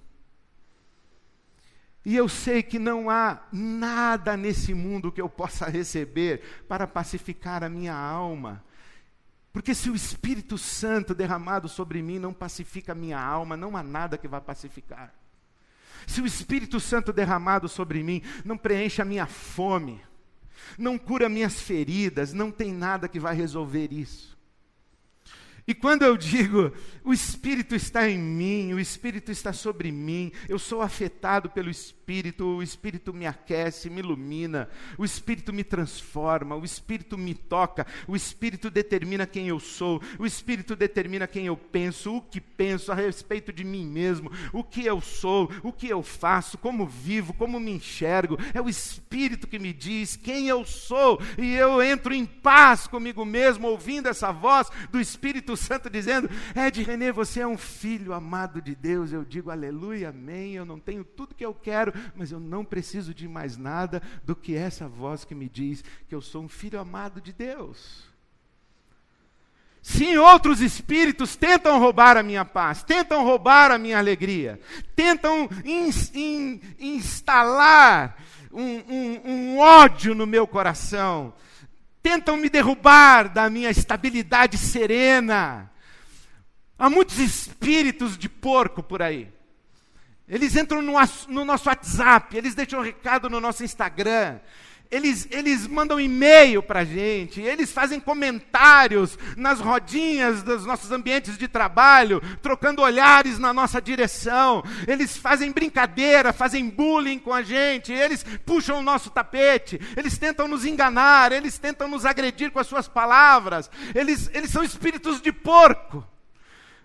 E 2.06 2.16
eu 2.16 2.30
sei 2.30 2.62
que 2.62 2.78
não 2.78 3.10
há 3.10 3.48
nada 3.52 4.38
nesse 4.38 4.76
mundo 4.76 5.12
que 5.12 5.22
eu 5.22 5.28
possa 5.28 5.68
receber 5.68 6.66
para 6.68 6.86
pacificar 6.86 7.64
a 7.64 7.70
minha 7.70 7.96
alma, 7.96 8.64
porque 9.54 9.76
se 9.76 9.88
o 9.88 9.96
Espírito 9.96 10.58
Santo 10.58 11.14
derramado 11.14 11.70
sobre 11.70 12.02
mim 12.02 12.18
não 12.18 12.34
pacifica 12.34 12.92
a 12.92 12.96
minha 12.96 13.20
alma, 13.20 13.56
não 13.56 13.78
há 13.78 13.84
nada 13.84 14.18
que 14.18 14.28
vá 14.28 14.42
pacificar. 14.42 15.14
Se 16.08 16.22
o 16.22 16.26
Espírito 16.26 16.80
Santo 16.80 17.14
derramado 17.14 17.70
sobre 17.70 18.02
mim 18.02 18.24
não 18.44 18.58
preenche 18.58 19.00
a 19.00 19.06
minha 19.06 19.28
fome, 19.28 20.02
não 20.76 20.98
cura 20.98 21.30
minhas 21.30 21.62
feridas, 21.62 22.34
não 22.34 22.52
tem 22.52 22.74
nada 22.74 23.08
que 23.08 23.20
vai 23.20 23.36
resolver 23.36 23.94
isso. 23.94 24.34
E 25.68 25.74
quando 25.74 26.02
eu 26.02 26.18
digo, 26.18 26.74
o 27.06 27.14
Espírito 27.14 27.74
está 27.76 28.10
em 28.10 28.18
mim, 28.18 28.74
o 28.74 28.80
Espírito 28.80 29.32
está 29.32 29.54
sobre 29.54 29.92
mim, 29.92 30.32
eu 30.50 30.58
sou 30.58 30.82
afetado 30.82 31.50
pelo 31.50 31.70
Espírito, 31.70 32.03
o 32.42 32.62
Espírito 32.62 33.14
me 33.14 33.26
aquece, 33.26 33.90
me 33.90 34.00
ilumina, 34.00 34.70
o 34.98 35.06
Espírito 35.06 35.52
me 35.52 35.64
transforma, 35.64 36.56
o 36.56 36.64
Espírito 36.64 37.18
me 37.18 37.34
toca, 37.34 37.86
o 38.08 38.16
Espírito 38.16 38.70
determina 38.70 39.26
quem 39.26 39.48
eu 39.48 39.60
sou, 39.60 40.02
o 40.20 40.26
Espírito 40.26 40.76
determina 40.76 41.28
quem 41.28 41.46
eu 41.46 41.58
penso, 41.58 42.18
o 42.18 42.22
que 42.22 42.40
penso 42.40 42.92
a 42.92 42.96
respeito 42.96 43.52
de 43.52 43.64
mim 43.64 43.86
mesmo, 43.86 44.32
o 44.52 44.64
que 44.64 44.86
eu 44.86 45.02
sou, 45.02 45.52
o 45.64 45.72
que 45.72 45.88
eu 45.88 46.04
faço, 46.04 46.58
como 46.58 46.86
vivo, 46.86 47.34
como 47.34 47.60
me 47.60 47.72
enxergo. 47.72 48.38
É 48.54 48.62
o 48.62 48.70
Espírito 48.70 49.48
que 49.48 49.60
me 49.60 49.74
diz 49.74 50.16
quem 50.16 50.48
eu 50.48 50.66
sou, 50.66 51.22
e 51.38 51.54
eu 51.54 51.82
entro 51.82 52.14
em 52.14 52.26
paz 52.26 52.88
comigo 52.88 53.26
mesmo, 53.26 53.68
ouvindo 53.68 54.10
essa 54.10 54.32
voz 54.32 54.70
do 54.92 55.00
Espírito 55.00 55.24
Espírito 55.24 55.56
Santo 55.56 55.90
dizendo: 55.90 56.30
Ed 56.56 56.84
Renê, 56.84 57.12
você 57.12 57.42
é 57.42 57.48
um 57.48 57.58
filho 57.58 58.14
amado 58.14 58.62
de 58.62 58.76
Deus. 58.76 59.12
Eu 59.12 59.24
digo 59.24 59.50
aleluia, 59.50 60.10
amém. 60.10 60.54
Eu 60.54 60.66
não 60.66 60.80
tenho 60.80 61.04
tudo 61.04 61.36
que 61.36 61.46
eu 61.46 61.54
quero, 61.54 61.93
mas 62.16 62.32
eu 62.32 62.40
não 62.40 62.64
preciso 62.64 63.14
de 63.14 63.28
mais 63.28 63.58
nada 63.58 64.02
do 64.24 64.36
que 64.36 64.56
essa 64.56 64.88
voz 64.88 65.26
que 65.26 65.36
me 65.36 65.50
diz 65.50 65.84
que 66.08 66.16
eu 66.16 66.22
sou 66.22 66.44
um 66.44 66.50
filho 66.50 66.80
amado 66.80 67.20
de 67.20 67.34
Deus. 67.34 68.12
Sim, 69.82 70.16
outros 70.16 70.62
espíritos 70.62 71.36
tentam 71.36 71.78
roubar 71.78 72.16
a 72.16 72.24
minha 72.24 72.46
paz, 72.46 72.84
tentam 72.84 73.26
roubar 73.26 73.70
a 73.70 73.78
minha 73.78 73.98
alegria, 73.98 74.58
tentam 74.96 75.50
in, 75.66 75.90
in, 76.14 76.62
instalar 76.80 78.18
um, 78.50 78.62
um, 78.64 79.22
um 79.26 79.60
ódio 79.60 80.16
no 80.16 80.26
meu 80.26 80.48
coração, 80.48 81.34
tentam 82.02 82.38
me 82.38 82.50
derrubar 82.50 83.28
da 83.28 83.50
minha 83.50 83.70
estabilidade 83.70 84.58
serena. 84.58 85.70
Há 86.80 86.90
muitos 86.90 87.20
espíritos 87.20 88.18
de 88.18 88.30
porco 88.30 88.82
por 88.82 89.02
aí. 89.02 89.33
Eles 90.28 90.56
entram 90.56 90.82
no, 90.82 90.94
no 91.28 91.46
nosso 91.46 91.68
WhatsApp, 91.68 92.36
eles 92.36 92.56
deixam 92.56 92.80
um 92.80 92.84
recado 92.84 93.30
no 93.30 93.42
nosso 93.42 93.64
Instagram, 93.64 94.40
eles, 94.94 95.28
eles 95.32 95.66
mandam 95.66 96.00
e-mail 96.00 96.62
para 96.62 96.82
a 96.82 96.86
gente, 96.86 97.42
eles 97.42 97.72
fazem 97.72 98.00
comentários 98.00 99.18
nas 99.36 99.60
rodinhas 99.60 100.44
dos 100.44 100.66
nossos 100.66 100.92
ambientes 100.92 101.36
de 101.36 101.48
trabalho, 101.48 102.22
trocando 102.44 102.82
olhares 102.82 103.40
na 103.40 103.52
nossa 103.52 103.82
direção, 103.82 104.64
eles 104.88 105.18
fazem 105.18 105.52
brincadeira, 105.52 106.32
fazem 106.32 106.70
bullying 106.70 107.18
com 107.18 107.34
a 107.34 107.42
gente, 107.42 107.92
eles 107.92 108.24
puxam 108.46 108.80
o 108.80 108.84
nosso 108.84 109.10
tapete, 109.10 109.82
eles 109.98 110.18
tentam 110.18 110.48
nos 110.48 110.64
enganar, 110.64 111.32
eles 111.32 111.58
tentam 111.58 111.88
nos 111.88 112.06
agredir 112.06 112.52
com 112.52 112.60
as 112.60 112.68
suas 112.68 112.88
palavras, 112.88 113.72
eles, 113.96 114.30
eles 114.32 114.52
são 114.52 114.64
espíritos 114.64 115.20
de 115.20 115.34
porco, 115.34 116.08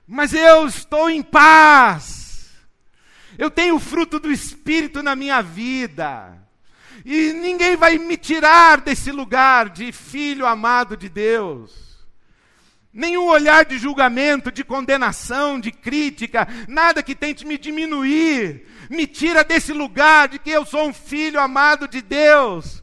mas 0.07 0.33
eu 0.33 0.67
estou 0.67 1.11
em 1.11 1.23
paz, 1.23 2.18
eu 3.39 3.51
tenho 3.51 3.77
o 3.77 3.81
fruto 3.81 4.19
do 4.19 4.31
Espírito 4.33 5.03
na 5.03 5.15
minha 5.15 5.41
vida. 5.41 6.37
E 7.05 7.33
ninguém 7.33 7.77
vai 7.77 7.97
me 7.97 8.17
tirar 8.17 8.81
desse 8.81 9.13
lugar 9.13 9.71
de 9.71 9.93
filho 9.93 10.45
amado 10.45 10.97
de 10.97 11.09
Deus. 11.09 11.89
Nenhum 12.93 13.27
olhar 13.29 13.65
de 13.65 13.79
julgamento, 13.79 14.51
de 14.51 14.65
condenação, 14.65 15.61
de 15.61 15.71
crítica, 15.71 16.49
nada 16.67 17.01
que 17.01 17.15
tente 17.15 17.47
me 17.47 17.57
diminuir, 17.57 18.67
me 18.91 19.07
tira 19.07 19.45
desse 19.45 19.73
lugar 19.73 20.29
de 20.29 20.41
que 20.41 20.51
eu 20.51 20.67
sou 20.67 20.89
um 20.89 20.93
filho 20.93 21.39
amado 21.39 21.87
de 21.87 22.03
Deus. 22.03 22.83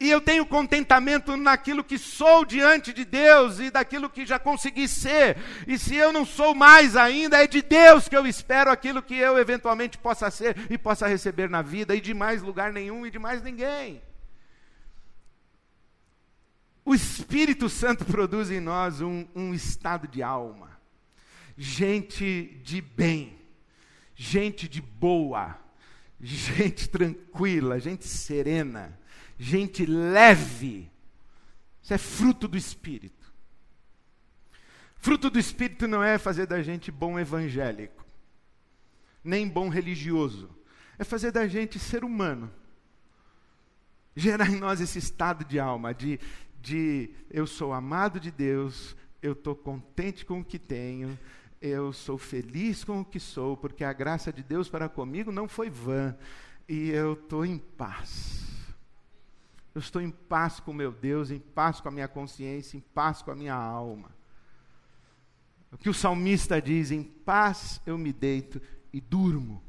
E 0.00 0.08
eu 0.08 0.20
tenho 0.20 0.46
contentamento 0.46 1.36
naquilo 1.36 1.82
que 1.82 1.98
sou 1.98 2.44
diante 2.44 2.92
de 2.92 3.04
Deus 3.04 3.58
e 3.58 3.68
daquilo 3.68 4.08
que 4.08 4.24
já 4.24 4.38
consegui 4.38 4.86
ser. 4.86 5.36
E 5.66 5.76
se 5.76 5.96
eu 5.96 6.12
não 6.12 6.24
sou 6.24 6.54
mais 6.54 6.94
ainda, 6.94 7.42
é 7.42 7.48
de 7.48 7.60
Deus 7.60 8.08
que 8.08 8.16
eu 8.16 8.24
espero 8.24 8.70
aquilo 8.70 9.02
que 9.02 9.16
eu 9.16 9.36
eventualmente 9.36 9.98
possa 9.98 10.30
ser 10.30 10.56
e 10.70 10.78
possa 10.78 11.08
receber 11.08 11.50
na 11.50 11.62
vida, 11.62 11.96
e 11.96 12.00
de 12.00 12.14
mais 12.14 12.42
lugar 12.42 12.72
nenhum 12.72 13.04
e 13.04 13.10
de 13.10 13.18
mais 13.18 13.42
ninguém. 13.42 14.00
O 16.84 16.94
Espírito 16.94 17.68
Santo 17.68 18.04
produz 18.04 18.50
em 18.50 18.60
nós 18.60 19.00
um, 19.00 19.26
um 19.34 19.52
estado 19.52 20.06
de 20.08 20.22
alma. 20.22 20.78
Gente 21.56 22.58
de 22.62 22.80
bem, 22.80 23.36
gente 24.14 24.68
de 24.68 24.80
boa, 24.80 25.58
gente 26.20 26.88
tranquila, 26.88 27.80
gente 27.80 28.06
serena, 28.06 28.97
gente 29.38 29.86
leve. 29.86 30.90
Isso 31.80 31.94
é 31.94 31.98
fruto 31.98 32.48
do 32.48 32.56
Espírito. 32.56 33.32
Fruto 34.96 35.30
do 35.30 35.38
Espírito 35.38 35.86
não 35.86 36.02
é 36.02 36.18
fazer 36.18 36.46
da 36.46 36.60
gente 36.60 36.90
bom 36.90 37.18
evangélico, 37.18 38.04
nem 39.22 39.48
bom 39.48 39.68
religioso. 39.68 40.50
É 40.98 41.04
fazer 41.04 41.30
da 41.30 41.46
gente 41.46 41.78
ser 41.78 42.02
humano. 42.02 42.52
Gerar 44.16 44.50
em 44.50 44.56
nós 44.56 44.80
esse 44.80 44.98
estado 44.98 45.44
de 45.44 45.60
alma, 45.60 45.94
de, 45.94 46.18
de 46.60 47.10
eu 47.30 47.46
sou 47.46 47.72
amado 47.72 48.18
de 48.18 48.32
Deus, 48.32 48.96
eu 49.22 49.32
estou 49.32 49.54
contente 49.54 50.26
com 50.26 50.40
o 50.40 50.44
que 50.44 50.58
tenho, 50.58 51.16
eu 51.60 51.92
sou 51.92 52.18
feliz 52.18 52.82
com 52.82 53.00
o 53.00 53.04
que 53.04 53.20
sou, 53.20 53.56
porque 53.56 53.84
a 53.84 53.92
graça 53.92 54.32
de 54.32 54.42
Deus 54.42 54.68
para 54.68 54.88
comigo 54.88 55.30
não 55.30 55.48
foi 55.48 55.70
vã, 55.70 56.16
e 56.68 56.90
eu 56.90 57.12
estou 57.12 57.46
em 57.46 57.58
paz. 57.58 58.57
Eu 59.78 59.80
estou 59.80 60.02
em 60.02 60.10
paz 60.10 60.58
com 60.58 60.72
meu 60.72 60.90
Deus, 60.90 61.30
em 61.30 61.38
paz 61.38 61.80
com 61.80 61.86
a 61.86 61.92
minha 61.92 62.08
consciência, 62.08 62.76
em 62.76 62.80
paz 62.80 63.22
com 63.22 63.30
a 63.30 63.36
minha 63.36 63.54
alma. 63.54 64.10
O 65.70 65.78
que 65.78 65.88
o 65.88 65.94
salmista 65.94 66.60
diz: 66.60 66.90
em 66.90 67.04
paz 67.04 67.80
eu 67.86 67.96
me 67.96 68.12
deito 68.12 68.60
e 68.92 69.00
durmo 69.00 69.62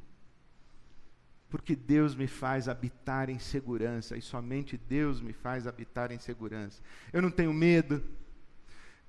porque 1.49 1.75
Deus 1.75 2.15
me 2.15 2.27
faz 2.27 2.69
habitar 2.69 3.29
em 3.29 3.39
segurança, 3.39 4.15
e 4.15 4.21
somente 4.21 4.77
Deus 4.77 5.19
me 5.19 5.33
faz 5.33 5.65
habitar 5.65 6.11
em 6.11 6.19
segurança. 6.19 6.81
Eu 7.11 7.21
não 7.21 7.31
tenho 7.31 7.51
medo, 7.51 8.03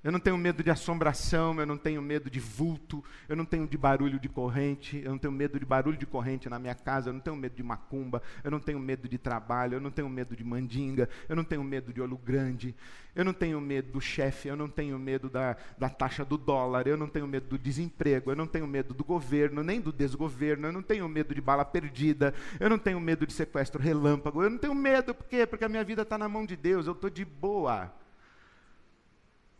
eu 0.03 0.11
não 0.11 0.19
tenho 0.19 0.37
medo 0.37 0.63
de 0.63 0.71
assombração, 0.71 1.59
eu 1.59 1.65
não 1.65 1.77
tenho 1.77 2.01
medo 2.01 2.29
de 2.29 2.39
vulto, 2.39 3.03
eu 3.29 3.35
não 3.35 3.45
tenho 3.45 3.67
de 3.67 3.77
barulho 3.77 4.19
de 4.19 4.27
corrente, 4.27 4.99
eu 5.03 5.11
não 5.11 5.17
tenho 5.19 5.31
medo 5.31 5.59
de 5.59 5.65
barulho 5.65 5.97
de 5.97 6.07
corrente 6.07 6.49
na 6.49 6.57
minha 6.57 6.73
casa, 6.73 7.09
eu 7.09 7.13
não 7.13 7.19
tenho 7.19 7.35
medo 7.35 7.55
de 7.55 7.61
macumba, 7.61 8.21
eu 8.43 8.49
não 8.49 8.59
tenho 8.59 8.79
medo 8.79 9.07
de 9.07 9.19
trabalho, 9.19 9.75
eu 9.75 9.79
não 9.79 9.91
tenho 9.91 10.09
medo 10.09 10.35
de 10.35 10.43
mandinga, 10.43 11.07
eu 11.29 11.35
não 11.35 11.43
tenho 11.43 11.63
medo 11.63 11.93
de 11.93 12.01
olho 12.01 12.17
grande, 12.17 12.75
eu 13.15 13.23
não 13.23 13.31
tenho 13.31 13.61
medo 13.61 13.91
do 13.91 14.01
chefe, 14.01 14.47
eu 14.47 14.55
não 14.55 14.67
tenho 14.67 14.97
medo 14.97 15.29
da, 15.29 15.55
da 15.77 15.87
taxa 15.87 16.25
do 16.25 16.35
dólar, 16.35 16.87
eu 16.87 16.97
não 16.97 17.07
tenho 17.07 17.27
medo 17.27 17.47
do 17.47 17.57
desemprego, 17.59 18.31
eu 18.31 18.35
não 18.35 18.47
tenho 18.47 18.65
medo 18.65 18.95
do 18.95 19.03
governo, 19.03 19.63
nem 19.63 19.79
do 19.79 19.91
desgoverno, 19.91 20.67
eu 20.67 20.71
não 20.71 20.81
tenho 20.81 21.07
medo 21.07 21.35
de 21.35 21.41
bala 21.41 21.63
perdida, 21.63 22.33
eu 22.59 22.69
não 22.71 22.79
tenho 22.79 22.99
medo 22.99 23.27
de 23.27 23.33
sequestro 23.33 23.79
relâmpago, 23.79 24.41
eu 24.41 24.49
não 24.49 24.57
tenho 24.57 24.73
medo, 24.73 25.13
por 25.13 25.27
quê? 25.27 25.45
Porque 25.45 25.65
a 25.65 25.69
minha 25.69 25.83
vida 25.83 26.01
está 26.01 26.17
na 26.17 26.27
mão 26.27 26.43
de 26.43 26.55
Deus, 26.55 26.87
eu 26.87 26.93
estou 26.93 27.09
de 27.09 27.23
boa. 27.23 28.00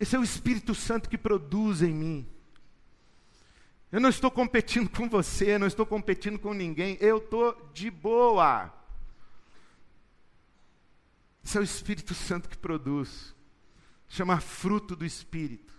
Esse 0.01 0.15
é 0.15 0.19
o 0.19 0.23
Espírito 0.23 0.73
Santo 0.73 1.07
que 1.07 1.15
produz 1.15 1.83
em 1.83 1.93
mim. 1.93 2.27
Eu 3.91 4.01
não 4.01 4.09
estou 4.09 4.31
competindo 4.31 4.89
com 4.89 5.07
você, 5.07 5.59
não 5.59 5.67
estou 5.67 5.85
competindo 5.85 6.39
com 6.39 6.55
ninguém, 6.55 6.97
eu 6.99 7.19
estou 7.19 7.69
de 7.71 7.91
boa. 7.91 8.73
Esse 11.45 11.55
é 11.55 11.61
o 11.61 11.63
Espírito 11.63 12.15
Santo 12.15 12.49
que 12.49 12.57
produz. 12.57 13.35
Chama 14.09 14.41
fruto 14.41 14.95
do 14.95 15.05
Espírito. 15.05 15.71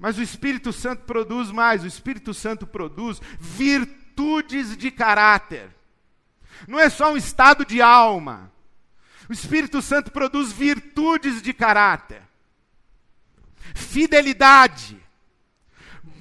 Mas 0.00 0.18
o 0.18 0.22
Espírito 0.22 0.72
Santo 0.72 1.04
produz 1.04 1.52
mais, 1.52 1.84
o 1.84 1.86
Espírito 1.86 2.34
Santo 2.34 2.66
produz 2.66 3.20
virtudes 3.38 4.76
de 4.76 4.90
caráter. 4.90 5.70
Não 6.66 6.80
é 6.80 6.90
só 6.90 7.12
um 7.12 7.16
estado 7.16 7.64
de 7.64 7.80
alma. 7.80 8.52
O 9.28 9.32
Espírito 9.32 9.80
Santo 9.80 10.10
produz 10.10 10.50
virtudes 10.50 11.40
de 11.40 11.54
caráter 11.54 12.23
fidelidade, 13.72 15.00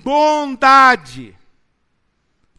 bondade. 0.03 1.35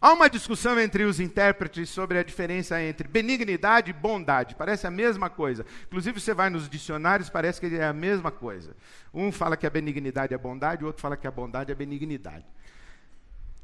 Há 0.04 0.12
uma 0.12 0.28
discussão 0.28 0.78
entre 0.78 1.04
os 1.04 1.18
intérpretes 1.18 1.88
sobre 1.88 2.18
a 2.18 2.22
diferença 2.22 2.78
entre 2.82 3.08
benignidade 3.08 3.88
e 3.90 3.94
bondade. 3.94 4.54
Parece 4.54 4.86
a 4.86 4.90
mesma 4.90 5.30
coisa. 5.30 5.64
Inclusive, 5.86 6.20
você 6.20 6.34
vai 6.34 6.50
nos 6.50 6.68
dicionários, 6.68 7.30
parece 7.30 7.58
que 7.58 7.74
é 7.74 7.86
a 7.86 7.92
mesma 7.92 8.30
coisa. 8.30 8.76
Um 9.14 9.32
fala 9.32 9.56
que 9.56 9.66
a 9.66 9.70
benignidade 9.70 10.34
é 10.34 10.36
bondade, 10.36 10.84
o 10.84 10.88
outro 10.88 11.00
fala 11.00 11.16
que 11.16 11.26
a 11.26 11.30
bondade 11.30 11.72
é 11.72 11.74
benignidade. 11.74 12.44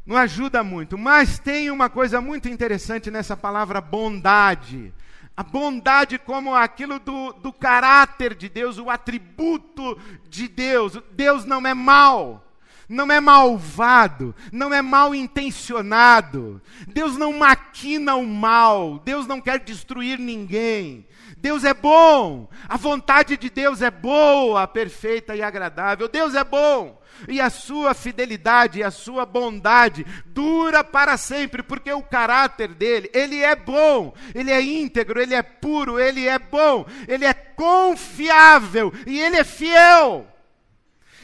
Não 0.07 0.17
ajuda 0.17 0.65
muito, 0.65 0.97
mas 0.97 1.39
tem 1.39 1.71
uma 1.71 1.91
coisa 1.91 2.23
muito 2.23 2.49
interessante 2.49 3.11
nessa 3.11 3.37
palavra 3.37 3.79
bondade. 3.79 4.95
A 5.41 5.43
bondade 5.43 6.19
como 6.19 6.55
aquilo 6.55 6.99
do, 6.99 7.33
do 7.33 7.51
caráter 7.51 8.35
de 8.35 8.47
Deus, 8.47 8.77
o 8.77 8.91
atributo 8.91 9.99
de 10.29 10.47
Deus. 10.47 11.01
Deus 11.13 11.47
não 11.47 11.67
é 11.67 11.73
mal 11.73 12.47
não 12.87 13.11
é 13.11 13.21
malvado, 13.21 14.35
não 14.51 14.75
é 14.75 14.83
mal 14.83 15.15
intencionado. 15.15 16.61
Deus 16.89 17.17
não 17.17 17.39
maquina 17.39 18.17
o 18.17 18.27
mal, 18.27 18.99
Deus 18.99 19.29
não 19.29 19.41
quer 19.41 19.61
destruir 19.61 20.19
ninguém. 20.19 21.07
Deus 21.41 21.65
é 21.65 21.73
bom, 21.73 22.49
a 22.69 22.77
vontade 22.77 23.37
de 23.37 23.49
Deus 23.49 23.81
é 23.81 23.91
boa, 23.91 24.69
perfeita 24.69 25.35
e 25.35 25.43
agradável. 25.43 26.07
Deus 26.07 26.35
é 26.35 26.45
bom 26.45 27.01
e 27.29 27.41
a 27.41 27.51
sua 27.51 27.95
fidelidade 27.95 28.79
e 28.79 28.83
a 28.83 28.91
sua 28.91 29.27
bondade 29.27 30.05
dura 30.27 30.83
para 30.85 31.17
sempre, 31.17 31.63
porque 31.63 31.93
o 31.93 32.03
caráter 32.03 32.69
dele, 32.69 33.11
ele 33.13 33.41
é 33.41 33.55
bom, 33.55 34.15
ele 34.35 34.51
é 34.51 34.61
íntegro, 34.61 35.21
ele 35.21 35.35
é 35.35 35.43
puro, 35.43 35.99
ele 35.99 36.27
é 36.27 36.39
bom, 36.39 36.87
ele 37.09 37.25
é 37.25 37.35
confiável 37.35 38.93
e 39.07 39.19
ele 39.19 39.37
é 39.37 39.45
fiel. 39.45 40.27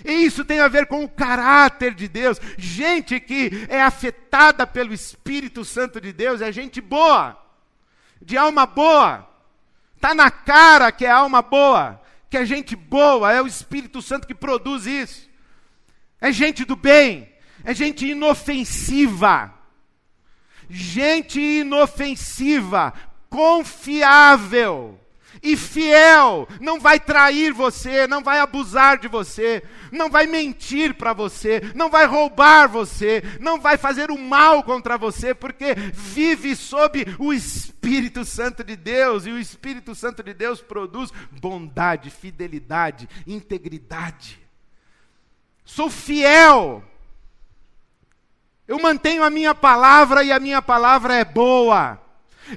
E 0.05 0.13
isso 0.25 0.45
tem 0.45 0.61
a 0.61 0.69
ver 0.69 0.87
com 0.87 1.03
o 1.03 1.09
caráter 1.09 1.95
de 1.95 2.07
Deus. 2.07 2.41
Gente 2.57 3.19
que 3.19 3.67
é 3.69 3.83
afetada 3.83 4.67
pelo 4.67 4.93
Espírito 4.93 5.65
Santo 5.65 6.01
de 6.01 6.13
Deus 6.13 6.41
é 6.41 6.53
gente 6.53 6.81
boa, 6.81 7.37
de 8.21 8.37
alma 8.37 8.67
boa. 8.67 9.36
Está 9.97 10.15
na 10.15 10.31
cara 10.31 10.93
que 10.93 11.05
é 11.05 11.11
alma 11.11 11.43
boa, 11.43 12.01
que 12.31 12.37
é 12.37 12.47
gente 12.47 12.77
boa, 12.77 13.33
é 13.33 13.43
o 13.43 13.47
Espírito 13.47 14.01
Santo 14.01 14.27
que 14.27 14.35
produz 14.35 14.87
isso 14.87 15.27
é 16.21 16.33
gente 16.33 16.65
do 16.65 16.77
bem, 16.77 17.29
é 17.65 17.75
gente 17.75 18.07
inofensiva. 18.07 19.53
Gente 20.69 21.41
inofensiva, 21.41 22.93
confiável 23.31 24.99
e 25.53 25.57
fiel, 25.57 26.49
não 26.61 26.81
vai 26.81 26.99
trair 26.99 27.53
você, 27.53 28.07
não 28.07 28.23
vai 28.23 28.39
abusar 28.39 28.99
de 28.99 29.09
você, 29.09 29.63
não 29.93 30.11
vai 30.11 30.27
mentir 30.27 30.95
para 30.95 31.13
você, 31.13 31.61
não 31.75 31.91
vai 31.91 32.07
roubar 32.07 32.69
você, 32.69 33.23
não 33.41 33.61
vai 33.61 33.77
fazer 33.77 34.11
o 34.11 34.19
mal 34.19 34.63
contra 34.63 34.99
você, 34.99 35.35
porque 35.35 35.75
vive 35.93 36.57
sob 36.57 37.05
o 37.19 37.33
Espírito 37.33 38.25
Santo 38.25 38.65
de 38.65 38.77
Deus, 38.77 39.27
e 39.27 39.31
o 39.31 39.39
Espírito 39.39 39.95
Santo 39.95 40.23
de 40.23 40.35
Deus 40.35 40.61
produz 40.61 41.13
bondade, 41.31 42.11
fidelidade, 42.11 43.09
integridade 43.27 44.47
sou 45.67 45.91
fiel. 45.91 46.83
Eu 48.67 48.81
mantenho 48.81 49.23
a 49.25 49.31
minha 49.31 49.55
palavra 49.55 50.23
e 50.23 50.33
a 50.33 50.41
minha 50.41 50.63
palavra 50.63 51.15
é 51.15 51.25
boa. 51.25 52.01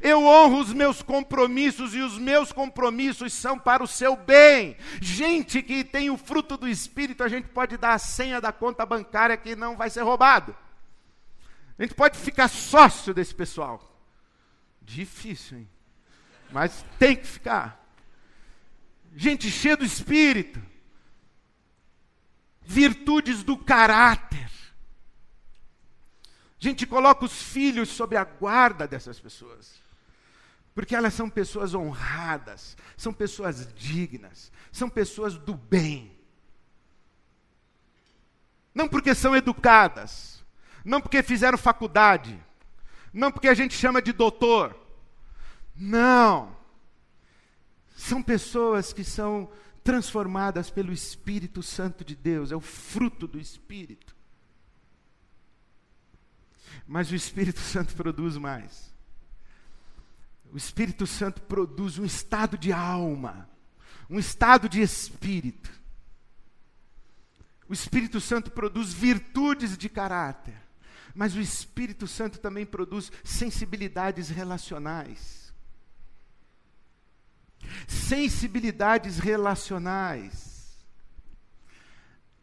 Eu 0.02 0.24
honro 0.26 0.60
os 0.60 0.74
meus 0.74 1.02
compromissos 1.02 1.94
e 1.96 2.00
os 2.00 2.18
meus 2.18 2.52
compromissos 2.52 3.34
são 3.34 3.58
para 3.58 3.84
o 3.84 3.88
seu 3.88 4.16
bem. 4.16 4.78
Gente 5.02 5.62
que 5.62 5.84
tem 5.84 6.10
o 6.10 6.18
fruto 6.18 6.58
do 6.58 6.68
Espírito, 6.68 7.24
a 7.24 7.28
gente 7.28 7.48
pode 7.48 7.78
dar 7.78 7.94
a 7.94 8.00
senha 8.00 8.40
da 8.40 8.52
conta 8.52 8.86
bancária 8.86 9.38
que 9.38 9.56
não 9.56 9.76
vai 9.76 9.90
ser 9.90 10.02
roubado. 10.02 10.56
A 11.78 11.82
gente 11.82 11.96
pode 11.96 12.18
ficar 12.18 12.48
sócio 12.48 13.14
desse 13.14 13.34
pessoal. 13.34 13.82
Difícil, 14.82 15.60
hein? 15.60 15.70
Mas 16.52 16.84
tem 16.98 17.16
que 17.16 17.28
ficar. 17.28 17.80
Gente 19.16 19.50
cheia 19.50 19.78
do 19.78 19.86
Espírito 19.86 20.62
virtudes 22.70 23.44
do 23.44 23.58
caráter. 23.58 24.48
A 26.62 26.64
gente 26.64 26.86
coloca 26.86 27.26
os 27.26 27.42
filhos 27.42 27.90
sob 27.90 28.18
a 28.18 28.24
guarda 28.24 28.88
dessas 28.88 29.20
pessoas. 29.20 29.80
Porque 30.76 30.96
elas 30.96 31.14
são 31.14 31.30
pessoas 31.30 31.74
honradas, 31.74 32.76
são 32.98 33.14
pessoas 33.14 33.74
dignas, 33.74 34.52
são 34.72 34.90
pessoas 34.90 35.38
do 35.38 35.54
bem. 35.54 36.18
Não 38.74 38.88
porque 38.88 39.16
são 39.16 39.36
educadas, 39.36 40.44
não 40.84 41.02
porque 41.02 41.24
fizeram 41.24 41.58
faculdade, 41.58 42.42
não 43.14 43.32
porque 43.32 43.48
a 43.48 43.54
gente 43.54 43.74
chama 43.74 44.02
de 44.02 44.12
doutor. 44.12 44.76
Não. 45.76 46.56
São 47.96 48.22
pessoas 48.22 48.94
que 48.94 49.04
são 49.04 49.50
transformadas 49.84 50.70
pelo 50.70 50.94
Espírito 50.94 51.64
Santo 51.64 52.04
de 52.04 52.16
Deus, 52.16 52.52
é 52.52 52.56
o 52.56 52.62
fruto 52.62 53.28
do 53.28 53.40
Espírito. 53.40 54.16
Mas 56.90 57.12
o 57.12 57.16
Espírito 57.16 57.60
Santo 57.60 57.94
produz 57.94 58.36
mais. 58.36 58.92
O 60.52 60.58
Espírito 60.58 61.06
Santo 61.06 61.40
produz 61.40 62.00
um 62.00 62.04
estado 62.04 62.58
de 62.58 62.74
alma, 62.74 63.48
um 64.10 64.18
estado 64.18 64.68
de 64.68 64.82
espírito. 64.82 65.70
O 67.68 67.74
Espírito 67.74 68.20
Santo 68.20 68.50
produz 68.50 68.92
virtudes 68.92 69.78
de 69.78 69.88
caráter, 69.88 70.60
mas 71.14 71.36
o 71.36 71.40
Espírito 71.40 72.08
Santo 72.08 72.40
também 72.40 72.66
produz 72.66 73.12
sensibilidades 73.24 74.30
relacionais. 74.30 75.54
Sensibilidades 77.88 79.20
relacionais, 79.20 80.84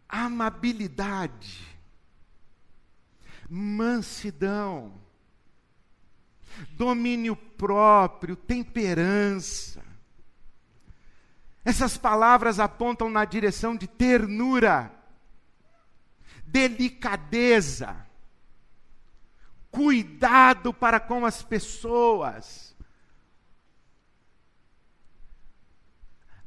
amabilidade, 0.09 1.76
mansidão, 3.49 4.93
domínio 6.73 7.35
próprio, 7.37 8.37
temperança. 8.37 9.83
Essas 11.65 11.97
palavras 11.97 12.61
apontam 12.61 13.11
na 13.11 13.25
direção 13.25 13.77
de 13.77 13.89
ternura, 13.89 14.93
delicadeza, 16.47 18.07
cuidado 19.71 20.73
para 20.73 21.01
com 21.01 21.27
as 21.27 21.43
pessoas, 21.43 22.76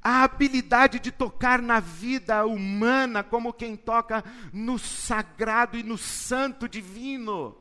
a 0.10 0.24
habilidade 0.24 1.00
de 1.00 1.12
tocar 1.12 1.62
na 1.62 1.80
vida 1.80 2.44
humana 2.44 3.24
como 3.24 3.54
quem 3.54 3.76
toca 3.76 4.24
no 4.52 4.80
sagrado 4.80 5.78
e 5.78 5.84
no 5.84 6.00
santo 6.00 6.68
divino, 6.68 7.56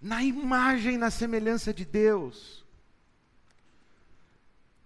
na 0.00 0.20
imagem, 0.24 0.98
na 0.98 1.10
semelhança 1.10 1.72
de 1.72 1.84
Deus. 1.84 2.66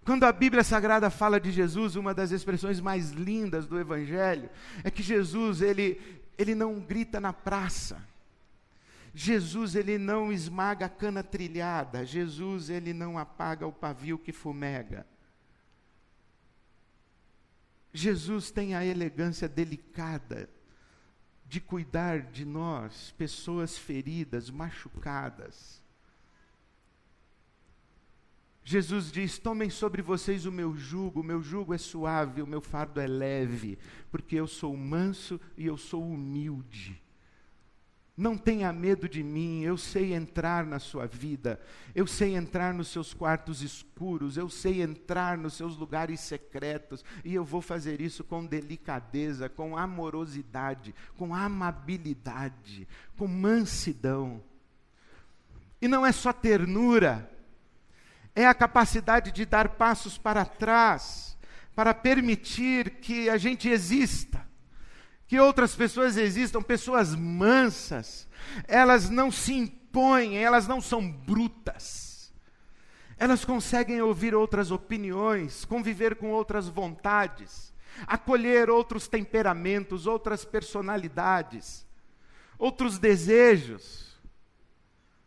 Quando 0.05 0.25
a 0.25 0.31
Bíblia 0.31 0.63
Sagrada 0.63 1.09
fala 1.09 1.39
de 1.39 1.51
Jesus, 1.51 1.95
uma 1.95 2.13
das 2.13 2.29
expressões 2.29 2.79
mais 2.79 3.09
lindas 3.09 3.65
do 3.65 3.79
Evangelho 3.79 4.47
é 4.83 4.91
que 4.91 5.01
Jesus, 5.01 5.61
ele, 5.61 5.99
ele 6.37 6.53
não 6.53 6.79
grita 6.79 7.19
na 7.19 7.33
praça. 7.33 8.07
Jesus, 9.11 9.75
ele 9.75 9.97
não 9.97 10.31
esmaga 10.31 10.85
a 10.85 10.89
cana 10.89 11.23
trilhada. 11.23 12.05
Jesus, 12.05 12.69
ele 12.69 12.93
não 12.93 13.17
apaga 13.17 13.65
o 13.65 13.73
pavio 13.73 14.19
que 14.19 14.31
fumega. 14.31 15.03
Jesus 17.93 18.51
tem 18.51 18.75
a 18.75 18.85
elegância 18.85 19.47
delicada 19.47 20.49
de 21.45 21.61
cuidar 21.61 22.21
de 22.21 22.45
nós, 22.45 23.13
pessoas 23.17 23.77
feridas, 23.77 24.49
machucadas. 24.49 25.81
Jesus 28.63 29.11
diz: 29.11 29.37
Tomem 29.37 29.69
sobre 29.69 30.01
vocês 30.01 30.45
o 30.45 30.51
meu 30.51 30.75
jugo, 30.75 31.21
o 31.21 31.23
meu 31.23 31.41
jugo 31.41 31.73
é 31.73 31.77
suave, 31.77 32.41
o 32.41 32.47
meu 32.47 32.59
fardo 32.59 32.99
é 32.99 33.07
leve, 33.07 33.79
porque 34.11 34.35
eu 34.35 34.45
sou 34.45 34.75
manso 34.75 35.39
e 35.57 35.65
eu 35.65 35.77
sou 35.77 36.03
humilde. 36.05 37.01
Não 38.17 38.35
tenha 38.35 38.73
medo 38.73 39.07
de 39.07 39.21
mim, 39.21 39.61
eu 39.61 39.77
sei 39.77 40.11
entrar 40.11 40.65
na 40.65 40.79
sua 40.79 41.05
vida, 41.05 41.61
eu 41.93 42.07
sei 42.07 42.35
entrar 42.35 42.73
nos 42.73 42.87
seus 42.87 43.13
quartos 43.13 43.61
escuros, 43.61 44.37
eu 44.37 44.49
sei 44.49 44.81
entrar 44.81 45.37
nos 45.37 45.53
seus 45.53 45.77
lugares 45.77 46.21
secretos, 46.21 47.05
e 47.23 47.35
eu 47.35 47.45
vou 47.45 47.61
fazer 47.61 48.01
isso 48.01 48.23
com 48.23 48.43
delicadeza, 48.43 49.47
com 49.47 49.77
amorosidade, 49.77 50.95
com 51.15 51.35
amabilidade, 51.35 52.87
com 53.15 53.27
mansidão. 53.27 54.41
E 55.79 55.87
não 55.87 56.03
é 56.03 56.11
só 56.11 56.33
ternura, 56.33 57.31
é 58.33 58.47
a 58.47 58.53
capacidade 58.55 59.31
de 59.31 59.45
dar 59.45 59.69
passos 59.69 60.17
para 60.17 60.43
trás, 60.43 61.37
para 61.75 61.93
permitir 61.93 62.95
que 62.99 63.29
a 63.29 63.37
gente 63.37 63.69
exista 63.69 64.46
que 65.27 65.39
outras 65.39 65.75
pessoas 65.75 66.15
existam, 66.15 66.61
pessoas 66.61 67.13
mansas, 67.13 68.27
elas 68.67 69.09
não 69.09 69.29
se 69.29 69.53
impõem, 69.53 70.37
elas 70.37 70.67
não 70.67 70.79
são 70.79 71.11
brutas. 71.11 72.31
Elas 73.17 73.43
conseguem 73.43 74.01
ouvir 74.01 74.33
outras 74.33 74.71
opiniões, 74.71 75.65
conviver 75.65 76.15
com 76.15 76.31
outras 76.31 76.69
vontades, 76.69 77.73
acolher 78.05 78.69
outros 78.69 79.07
temperamentos, 79.07 80.07
outras 80.07 80.45
personalidades, 80.45 81.85
outros 82.57 82.97
desejos, 82.97 84.17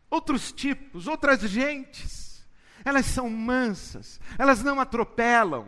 outros 0.08 0.50
tipos, 0.50 1.06
outras 1.06 1.40
gentes. 1.40 2.46
Elas 2.84 3.04
são 3.04 3.28
mansas, 3.28 4.18
elas 4.38 4.62
não 4.62 4.80
atropelam, 4.80 5.66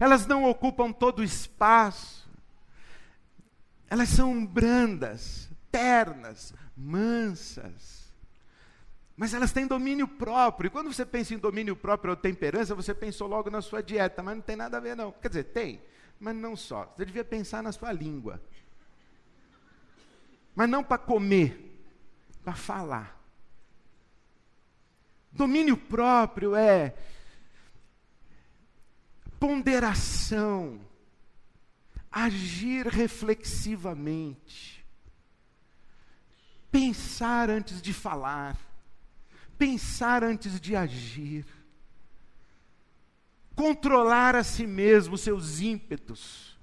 elas 0.00 0.26
não 0.26 0.44
ocupam 0.44 0.90
todo 0.92 1.18
o 1.18 1.24
espaço 1.24 2.25
elas 3.88 4.08
são 4.08 4.44
brandas, 4.44 5.48
ternas, 5.70 6.52
mansas. 6.76 8.12
Mas 9.16 9.32
elas 9.32 9.52
têm 9.52 9.66
domínio 9.66 10.06
próprio. 10.06 10.68
E 10.68 10.70
quando 10.70 10.92
você 10.92 11.06
pensa 11.06 11.34
em 11.34 11.38
domínio 11.38 11.74
próprio 11.74 12.10
ou 12.10 12.16
temperança, 12.16 12.74
você 12.74 12.92
pensou 12.92 13.26
logo 13.26 13.48
na 13.48 13.62
sua 13.62 13.82
dieta, 13.82 14.22
mas 14.22 14.36
não 14.36 14.42
tem 14.42 14.56
nada 14.56 14.76
a 14.76 14.80
ver, 14.80 14.94
não. 14.94 15.12
Quer 15.12 15.28
dizer, 15.28 15.44
tem, 15.44 15.80
mas 16.20 16.34
não 16.34 16.56
só. 16.56 16.92
Você 16.96 17.04
devia 17.04 17.24
pensar 17.24 17.62
na 17.62 17.72
sua 17.72 17.92
língua. 17.92 18.42
Mas 20.54 20.68
não 20.68 20.84
para 20.84 20.98
comer, 20.98 21.80
para 22.44 22.54
falar. 22.54 23.16
Domínio 25.32 25.76
próprio 25.76 26.54
é 26.54 26.94
ponderação, 29.38 30.80
agir 32.18 32.86
reflexivamente, 32.86 34.82
pensar 36.70 37.50
antes 37.50 37.82
de 37.82 37.92
falar, 37.92 38.56
pensar 39.58 40.24
antes 40.24 40.58
de 40.58 40.74
agir, 40.74 41.44
controlar 43.54 44.34
a 44.34 44.42
si 44.42 44.66
mesmo 44.66 45.16
os 45.16 45.20
seus 45.20 45.60
ímpetos, 45.60 46.58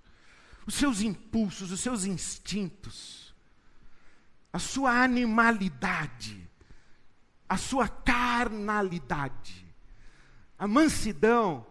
os 0.66 0.74
seus 0.74 1.02
impulsos, 1.02 1.72
os 1.72 1.82
seus 1.82 2.04
instintos, 2.04 3.32
a 4.52 4.58
sua 4.58 5.04
animalidade, 5.04 6.50
a 7.48 7.58
sua 7.58 7.88
carnalidade. 7.88 9.64
A 10.58 10.68
mansidão 10.68 11.68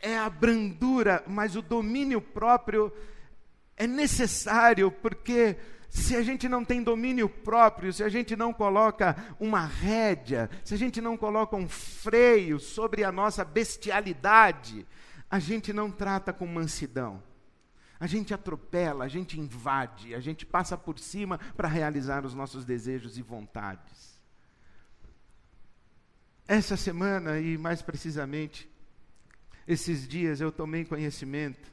é 0.00 0.16
a 0.16 0.28
brandura, 0.28 1.22
mas 1.26 1.56
o 1.56 1.62
domínio 1.62 2.20
próprio 2.20 2.92
é 3.76 3.86
necessário, 3.86 4.90
porque 4.90 5.56
se 5.88 6.14
a 6.16 6.22
gente 6.22 6.48
não 6.48 6.64
tem 6.64 6.82
domínio 6.82 7.28
próprio, 7.28 7.92
se 7.92 8.02
a 8.02 8.08
gente 8.08 8.36
não 8.36 8.52
coloca 8.52 9.16
uma 9.40 9.64
rédea, 9.64 10.50
se 10.64 10.74
a 10.74 10.76
gente 10.76 11.00
não 11.00 11.16
coloca 11.16 11.56
um 11.56 11.68
freio 11.68 12.60
sobre 12.60 13.04
a 13.04 13.12
nossa 13.12 13.44
bestialidade, 13.44 14.86
a 15.30 15.38
gente 15.38 15.72
não 15.72 15.90
trata 15.90 16.32
com 16.32 16.46
mansidão. 16.46 17.22
A 18.00 18.06
gente 18.06 18.32
atropela, 18.32 19.04
a 19.04 19.08
gente 19.08 19.40
invade, 19.40 20.14
a 20.14 20.20
gente 20.20 20.46
passa 20.46 20.76
por 20.76 20.98
cima 20.98 21.38
para 21.56 21.66
realizar 21.66 22.24
os 22.24 22.32
nossos 22.32 22.64
desejos 22.64 23.18
e 23.18 23.22
vontades. 23.22 24.18
Essa 26.46 26.76
semana, 26.76 27.40
e 27.40 27.58
mais 27.58 27.82
precisamente, 27.82 28.70
esses 29.68 30.08
dias 30.08 30.40
eu 30.40 30.50
tomei 30.50 30.82
conhecimento 30.82 31.70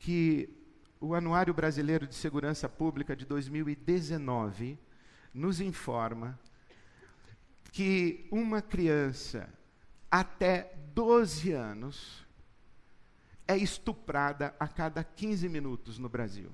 que 0.00 0.52
o 1.00 1.14
Anuário 1.14 1.54
Brasileiro 1.54 2.08
de 2.08 2.14
Segurança 2.16 2.68
Pública 2.68 3.14
de 3.14 3.24
2019 3.24 4.76
nos 5.32 5.60
informa 5.60 6.36
que 7.70 8.26
uma 8.32 8.60
criança 8.60 9.48
até 10.10 10.74
12 10.92 11.52
anos 11.52 12.26
é 13.46 13.56
estuprada 13.56 14.52
a 14.58 14.66
cada 14.66 15.04
15 15.04 15.48
minutos 15.48 15.98
no 15.98 16.08
Brasil. 16.08 16.50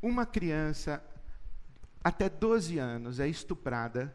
Uma 0.00 0.24
criança 0.24 1.04
até 2.04 2.28
12 2.28 2.78
anos 2.78 3.18
é 3.18 3.26
estuprada 3.26 4.14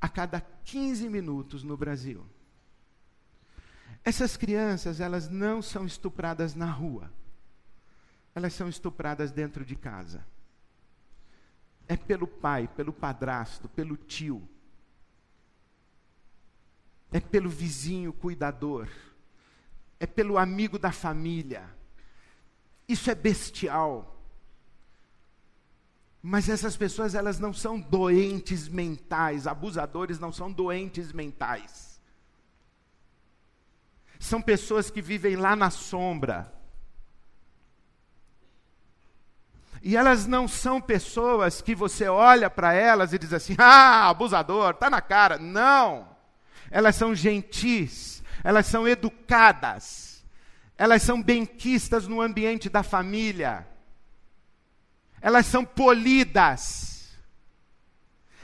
a 0.00 0.08
cada 0.08 0.40
15 0.40 1.08
minutos 1.08 1.62
no 1.62 1.76
Brasil. 1.76 2.24
Essas 4.04 4.36
crianças, 4.36 5.00
elas 5.00 5.28
não 5.28 5.60
são 5.60 5.84
estupradas 5.84 6.54
na 6.54 6.70
rua. 6.70 7.12
Elas 8.34 8.54
são 8.54 8.68
estupradas 8.68 9.32
dentro 9.32 9.64
de 9.64 9.74
casa. 9.74 10.24
É 11.86 11.96
pelo 11.96 12.26
pai, 12.26 12.68
pelo 12.68 12.92
padrasto, 12.92 13.68
pelo 13.68 13.96
tio. 13.96 14.48
É 17.10 17.18
pelo 17.18 17.48
vizinho 17.48 18.12
cuidador. 18.12 18.88
É 19.98 20.06
pelo 20.06 20.38
amigo 20.38 20.78
da 20.78 20.92
família. 20.92 21.68
Isso 22.86 23.10
é 23.10 23.14
bestial. 23.14 24.17
Mas 26.22 26.48
essas 26.48 26.76
pessoas, 26.76 27.14
elas 27.14 27.38
não 27.38 27.52
são 27.52 27.78
doentes 27.78 28.68
mentais, 28.68 29.46
abusadores 29.46 30.18
não 30.18 30.32
são 30.32 30.50
doentes 30.50 31.12
mentais. 31.12 31.88
são 34.18 34.42
pessoas 34.42 34.90
que 34.90 35.00
vivem 35.00 35.36
lá 35.36 35.54
na 35.54 35.70
sombra. 35.70 36.52
E 39.80 39.96
elas 39.96 40.26
não 40.26 40.48
são 40.48 40.80
pessoas 40.80 41.62
que 41.62 41.74
você 41.74 42.08
olha 42.08 42.50
para 42.50 42.72
elas 42.72 43.12
e 43.12 43.18
diz 43.18 43.32
assim: 43.32 43.54
ah, 43.58 44.08
abusador, 44.08 44.70
está 44.70 44.90
na 44.90 45.00
cara. 45.00 45.38
Não. 45.38 46.16
Elas 46.70 46.96
são 46.96 47.14
gentis, 47.14 48.22
elas 48.44 48.66
são 48.66 48.86
educadas, 48.86 50.24
elas 50.76 51.02
são 51.02 51.22
benquistas 51.22 52.06
no 52.06 52.20
ambiente 52.20 52.68
da 52.68 52.82
família, 52.82 53.66
elas 55.20 55.46
são 55.46 55.64
polidas, 55.64 57.16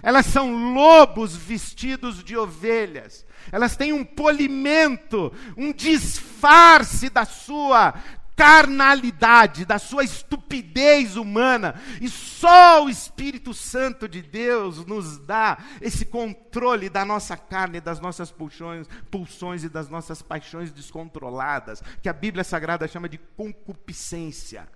elas 0.02 0.26
são 0.26 0.74
lobos 0.74 1.34
vestidos 1.34 2.22
de 2.22 2.36
ovelhas, 2.36 3.24
elas 3.50 3.76
têm 3.76 3.92
um 3.92 4.04
polimento, 4.04 5.32
um 5.56 5.72
disfarce 5.72 7.08
da 7.08 7.24
sua 7.24 7.94
carnalidade, 8.36 9.64
da 9.64 9.78
sua 9.78 10.02
estupidez 10.02 11.16
humana, 11.16 11.80
e 12.00 12.08
só 12.08 12.84
o 12.84 12.90
Espírito 12.90 13.54
Santo 13.54 14.08
de 14.08 14.20
Deus 14.20 14.84
nos 14.84 15.18
dá 15.18 15.58
esse 15.80 16.04
controle 16.04 16.88
da 16.88 17.04
nossa 17.04 17.36
carne, 17.36 17.80
das 17.80 18.00
nossas 18.00 18.30
pulsões, 18.30 18.88
pulsões 19.10 19.62
e 19.64 19.68
das 19.68 19.88
nossas 19.88 20.20
paixões 20.20 20.72
descontroladas, 20.72 21.82
que 22.02 22.08
a 22.08 22.12
Bíblia 22.12 22.44
Sagrada 22.44 22.88
chama 22.88 23.08
de 23.08 23.18
concupiscência. 23.36 24.68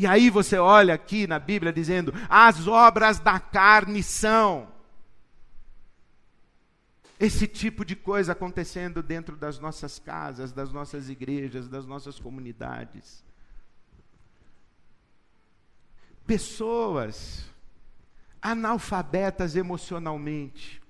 E 0.00 0.06
aí 0.06 0.30
você 0.30 0.56
olha 0.56 0.94
aqui 0.94 1.26
na 1.26 1.40
Bíblia 1.40 1.72
dizendo: 1.72 2.14
as 2.28 2.68
obras 2.68 3.18
da 3.18 3.40
carne 3.40 4.00
são 4.00 4.68
esse 7.18 7.48
tipo 7.48 7.84
de 7.84 7.96
coisa 7.96 8.30
acontecendo 8.30 9.02
dentro 9.02 9.34
das 9.34 9.58
nossas 9.58 9.98
casas, 9.98 10.52
das 10.52 10.72
nossas 10.72 11.08
igrejas, 11.08 11.68
das 11.68 11.84
nossas 11.84 12.16
comunidades. 12.16 13.24
Pessoas 16.24 17.50
analfabetas 18.40 19.56
emocionalmente. 19.56 20.80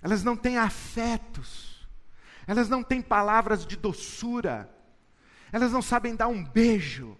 Elas 0.00 0.24
não 0.24 0.34
têm 0.34 0.56
afetos. 0.56 1.86
Elas 2.46 2.70
não 2.70 2.82
têm 2.82 3.02
palavras 3.02 3.66
de 3.66 3.76
doçura. 3.76 4.66
Elas 5.52 5.70
não 5.70 5.82
sabem 5.82 6.16
dar 6.16 6.28
um 6.28 6.42
beijo. 6.42 7.16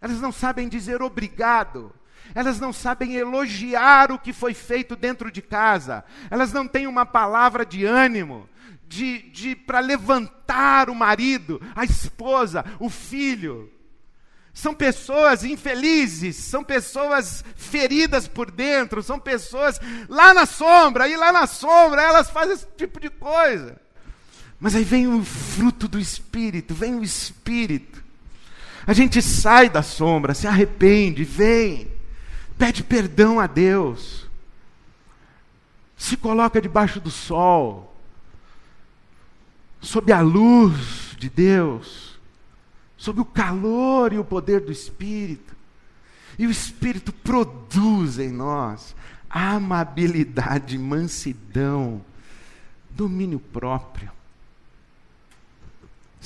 Elas 0.00 0.20
não 0.20 0.30
sabem 0.30 0.68
dizer 0.68 1.02
obrigado 1.02 1.92
elas 2.34 2.60
não 2.60 2.72
sabem 2.72 3.14
elogiar 3.14 4.12
o 4.12 4.18
que 4.18 4.32
foi 4.32 4.54
feito 4.54 4.96
dentro 4.96 5.30
de 5.30 5.42
casa, 5.42 6.04
elas 6.30 6.52
não 6.52 6.66
têm 6.66 6.86
uma 6.86 7.06
palavra 7.06 7.64
de 7.64 7.84
ânimo, 7.84 8.48
de, 8.86 9.22
de 9.30 9.56
para 9.56 9.80
levantar 9.80 10.90
o 10.90 10.94
marido, 10.94 11.60
a 11.74 11.84
esposa, 11.84 12.64
o 12.78 12.88
filho. 12.88 13.72
São 14.52 14.74
pessoas 14.74 15.44
infelizes, 15.44 16.34
são 16.34 16.64
pessoas 16.64 17.44
feridas 17.54 18.26
por 18.26 18.50
dentro, 18.50 19.02
são 19.02 19.18
pessoas 19.18 19.80
lá 20.08 20.34
na 20.34 20.46
sombra, 20.46 21.06
e 21.06 21.16
lá 21.16 21.30
na 21.30 21.46
sombra 21.46 22.02
elas 22.02 22.28
fazem 22.28 22.54
esse 22.54 22.66
tipo 22.76 22.98
de 22.98 23.08
coisa. 23.08 23.80
Mas 24.60 24.74
aí 24.74 24.84
vem 24.84 25.06
o 25.06 25.24
fruto 25.24 25.86
do 25.86 25.98
Espírito, 25.98 26.74
vem 26.74 26.94
o 26.94 27.02
Espírito. 27.02 28.02
A 28.86 28.92
gente 28.92 29.20
sai 29.22 29.68
da 29.68 29.82
sombra, 29.82 30.34
se 30.34 30.46
arrepende, 30.46 31.22
vem. 31.22 31.88
Pede 32.56 32.82
perdão 32.82 33.38
a 33.38 33.46
Deus. 33.46 34.26
Se 35.96 36.16
coloca 36.16 36.60
debaixo 36.60 37.00
do 37.00 37.10
sol, 37.10 37.96
sob 39.80 40.12
a 40.12 40.20
luz 40.20 41.16
de 41.18 41.28
Deus, 41.28 42.18
sob 42.96 43.20
o 43.20 43.24
calor 43.24 44.12
e 44.12 44.18
o 44.18 44.24
poder 44.24 44.60
do 44.60 44.72
Espírito. 44.72 45.56
E 46.38 46.46
o 46.46 46.50
Espírito 46.50 47.12
produz 47.12 48.18
em 48.18 48.30
nós 48.30 48.94
amabilidade, 49.28 50.78
mansidão, 50.78 52.00
domínio 52.90 53.38
próprio, 53.38 54.10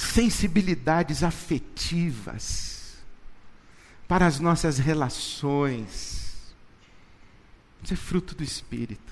sensibilidades 0.02 1.22
afetivas 1.22 2.96
para 4.06 4.26
as 4.26 4.38
nossas 4.40 4.78
relações 4.78 6.22
isso 7.82 7.94
é 7.94 7.96
fruto 7.96 8.34
do 8.34 8.44
Espírito. 8.44 9.11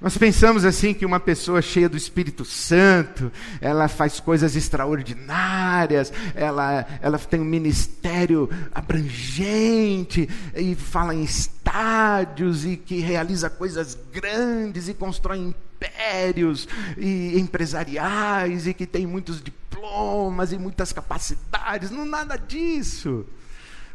Nós 0.00 0.18
pensamos 0.18 0.64
assim 0.64 0.92
que 0.92 1.06
uma 1.06 1.20
pessoa 1.20 1.62
cheia 1.62 1.88
do 1.88 1.96
Espírito 1.96 2.44
Santo, 2.44 3.30
ela 3.60 3.86
faz 3.86 4.18
coisas 4.18 4.56
extraordinárias, 4.56 6.12
ela, 6.34 6.86
ela 7.00 7.18
tem 7.18 7.40
um 7.40 7.44
ministério 7.44 8.50
abrangente, 8.74 10.28
e 10.56 10.74
fala 10.74 11.14
em 11.14 11.22
estádios, 11.22 12.64
e 12.64 12.76
que 12.76 12.98
realiza 12.98 13.48
coisas 13.48 13.96
grandes, 14.12 14.88
e 14.88 14.94
constrói 14.94 15.38
impérios 15.38 16.66
e 16.96 17.38
empresariais, 17.38 18.66
e 18.66 18.74
que 18.74 18.86
tem 18.86 19.06
muitos 19.06 19.42
diplomas 19.42 20.52
e 20.52 20.58
muitas 20.58 20.92
capacidades. 20.92 21.90
Não 21.90 22.04
nada 22.04 22.36
disso. 22.36 23.24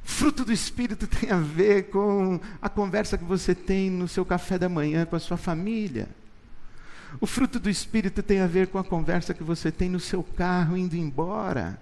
Fruto 0.07 0.45
do 0.45 0.53
Espírito 0.53 1.05
tem 1.05 1.29
a 1.31 1.37
ver 1.37 1.89
com 1.89 2.39
a 2.61 2.69
conversa 2.69 3.17
que 3.17 3.25
você 3.25 3.53
tem 3.53 3.89
no 3.89 4.07
seu 4.07 4.25
café 4.25 4.57
da 4.57 4.69
manhã 4.69 5.05
com 5.05 5.17
a 5.17 5.19
sua 5.19 5.35
família. 5.35 6.07
O 7.19 7.27
fruto 7.27 7.59
do 7.59 7.69
Espírito 7.69 8.23
tem 8.23 8.39
a 8.39 8.47
ver 8.47 8.67
com 8.67 8.79
a 8.79 8.83
conversa 8.85 9.33
que 9.33 9.43
você 9.43 9.69
tem 9.69 9.89
no 9.89 9.99
seu 9.99 10.23
carro 10.23 10.77
indo 10.77 10.95
embora. 10.95 11.79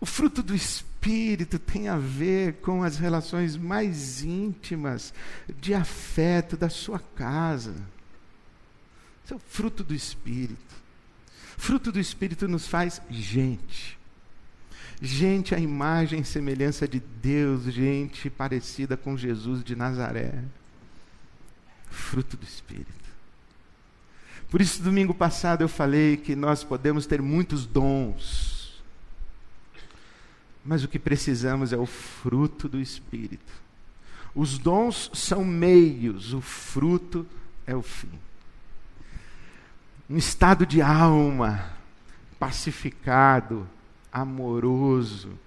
O 0.00 0.06
fruto 0.06 0.42
do 0.42 0.54
Espírito 0.54 1.58
tem 1.58 1.88
a 1.88 1.98
ver 1.98 2.54
com 2.54 2.82
as 2.82 2.96
relações 2.96 3.54
mais 3.54 4.24
íntimas 4.24 5.12
de 5.60 5.74
afeto 5.74 6.56
da 6.56 6.70
sua 6.70 6.98
casa. 6.98 7.74
Isso 9.24 9.34
é 9.34 9.36
o 9.36 9.40
fruto 9.40 9.84
do 9.84 9.94
Espírito. 9.94 10.74
Fruto 11.58 11.92
do 11.92 12.00
Espírito 12.00 12.48
nos 12.48 12.66
faz 12.66 13.00
gente 13.10 13.97
gente 15.00 15.54
à 15.54 15.58
imagem 15.58 16.20
e 16.20 16.24
semelhança 16.24 16.86
de 16.88 17.00
Deus, 17.00 17.64
gente 17.64 18.28
parecida 18.28 18.96
com 18.96 19.16
Jesus 19.16 19.62
de 19.62 19.76
Nazaré. 19.76 20.42
Fruto 21.90 22.36
do 22.36 22.44
Espírito. 22.44 22.92
Por 24.50 24.60
isso, 24.60 24.82
domingo 24.82 25.14
passado 25.14 25.62
eu 25.62 25.68
falei 25.68 26.16
que 26.16 26.34
nós 26.34 26.64
podemos 26.64 27.06
ter 27.06 27.20
muitos 27.20 27.66
dons, 27.66 28.82
mas 30.64 30.82
o 30.82 30.88
que 30.88 30.98
precisamos 30.98 31.72
é 31.72 31.76
o 31.76 31.86
fruto 31.86 32.68
do 32.68 32.80
Espírito. 32.80 33.52
Os 34.34 34.58
dons 34.58 35.10
são 35.14 35.44
meios, 35.44 36.32
o 36.32 36.40
fruto 36.40 37.26
é 37.66 37.74
o 37.74 37.82
fim. 37.82 38.10
Um 40.08 40.16
estado 40.16 40.64
de 40.64 40.80
alma 40.80 41.72
pacificado, 42.38 43.68
amoroso, 44.12 45.38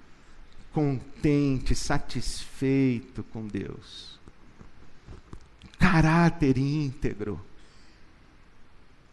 contente, 0.74 1.76
satisfeito 1.76 3.24
com 3.24 3.48
Deus. 3.48 4.20
Caráter 5.78 6.58
íntegro, 6.58 7.44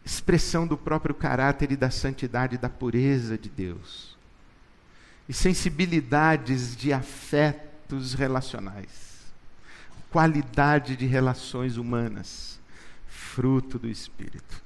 expressão 0.05 0.67
do 0.67 0.77
próprio 0.77 1.15
caráter 1.15 1.73
e 1.73 1.77
da 1.77 1.91
santidade 1.91 2.55
e 2.55 2.59
da 2.59 2.69
pureza 2.69 3.37
de 3.37 3.49
Deus. 3.49 4.17
E 5.29 5.33
sensibilidades 5.33 6.77
de 6.77 6.93
afetos 6.93 8.15
relacionais, 8.15 9.27
qualidade 10.11 10.97
de 10.97 11.07
relações 11.07 11.77
humanas, 11.77 12.59
fruto 13.07 13.79
do 13.79 13.89
Espírito. 13.89 14.63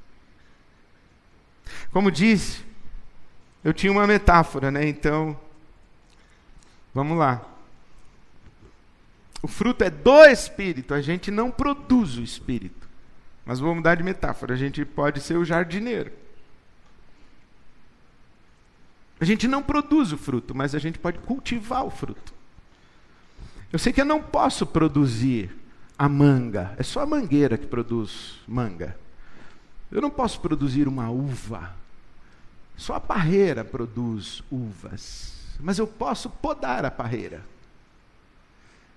Como 1.90 2.10
disse, 2.10 2.64
eu 3.64 3.72
tinha 3.72 3.92
uma 3.92 4.06
metáfora, 4.06 4.70
né? 4.70 4.86
Então, 4.88 5.38
vamos 6.92 7.16
lá. 7.16 7.42
O 9.42 9.48
fruto 9.48 9.82
é 9.82 9.90
do 9.90 10.24
Espírito, 10.24 10.94
a 10.94 11.00
gente 11.00 11.30
não 11.30 11.50
produz 11.50 12.16
o 12.16 12.22
Espírito. 12.22 12.88
Mas 13.44 13.58
vou 13.58 13.74
mudar 13.74 13.96
de 13.96 14.02
metáfora, 14.02 14.54
a 14.54 14.56
gente 14.56 14.84
pode 14.84 15.20
ser 15.20 15.36
o 15.36 15.44
jardineiro. 15.44 16.12
A 19.20 19.24
gente 19.24 19.46
não 19.46 19.62
produz 19.62 20.12
o 20.12 20.18
fruto, 20.18 20.54
mas 20.54 20.74
a 20.74 20.78
gente 20.78 20.98
pode 20.98 21.18
cultivar 21.20 21.84
o 21.84 21.90
fruto. 21.90 22.32
Eu 23.72 23.78
sei 23.78 23.92
que 23.92 24.00
eu 24.00 24.04
não 24.04 24.22
posso 24.22 24.66
produzir 24.66 25.50
a 25.98 26.08
manga, 26.08 26.74
é 26.76 26.82
só 26.82 27.00
a 27.00 27.06
mangueira 27.06 27.56
que 27.56 27.66
produz 27.66 28.40
manga. 28.46 28.96
Eu 29.90 30.00
não 30.00 30.10
posso 30.10 30.40
produzir 30.40 30.88
uma 30.88 31.10
uva, 31.10 31.74
só 32.76 32.94
a 32.94 33.00
parreira 33.00 33.64
produz 33.64 34.42
uvas, 34.50 35.56
mas 35.60 35.78
eu 35.78 35.86
posso 35.86 36.28
podar 36.28 36.84
a 36.84 36.90
parreira. 36.90 37.44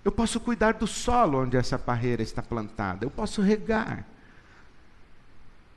Eu 0.03 0.11
posso 0.11 0.39
cuidar 0.39 0.75
do 0.75 0.85
solo 0.85 1.41
onde 1.41 1.57
essa 1.57 1.79
parreira 1.79 2.21
está 2.21 2.41
plantada, 2.41 3.05
eu 3.05 3.09
posso 3.09 3.41
regar. 3.41 4.05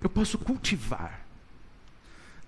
Eu 0.01 0.09
posso 0.09 0.39
cultivar. 0.39 1.27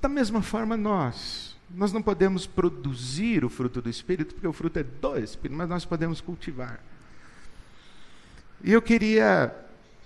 Da 0.00 0.08
mesma 0.08 0.40
forma, 0.40 0.76
nós. 0.76 1.56
Nós 1.68 1.92
não 1.92 2.02
podemos 2.02 2.46
produzir 2.46 3.44
o 3.44 3.48
fruto 3.48 3.80
do 3.80 3.88
Espírito, 3.88 4.34
porque 4.34 4.46
o 4.46 4.52
fruto 4.52 4.78
é 4.78 4.82
do 4.82 5.18
Espírito, 5.18 5.56
mas 5.56 5.68
nós 5.68 5.84
podemos 5.84 6.20
cultivar. 6.20 6.80
E 8.62 8.72
eu 8.72 8.82
queria 8.82 9.54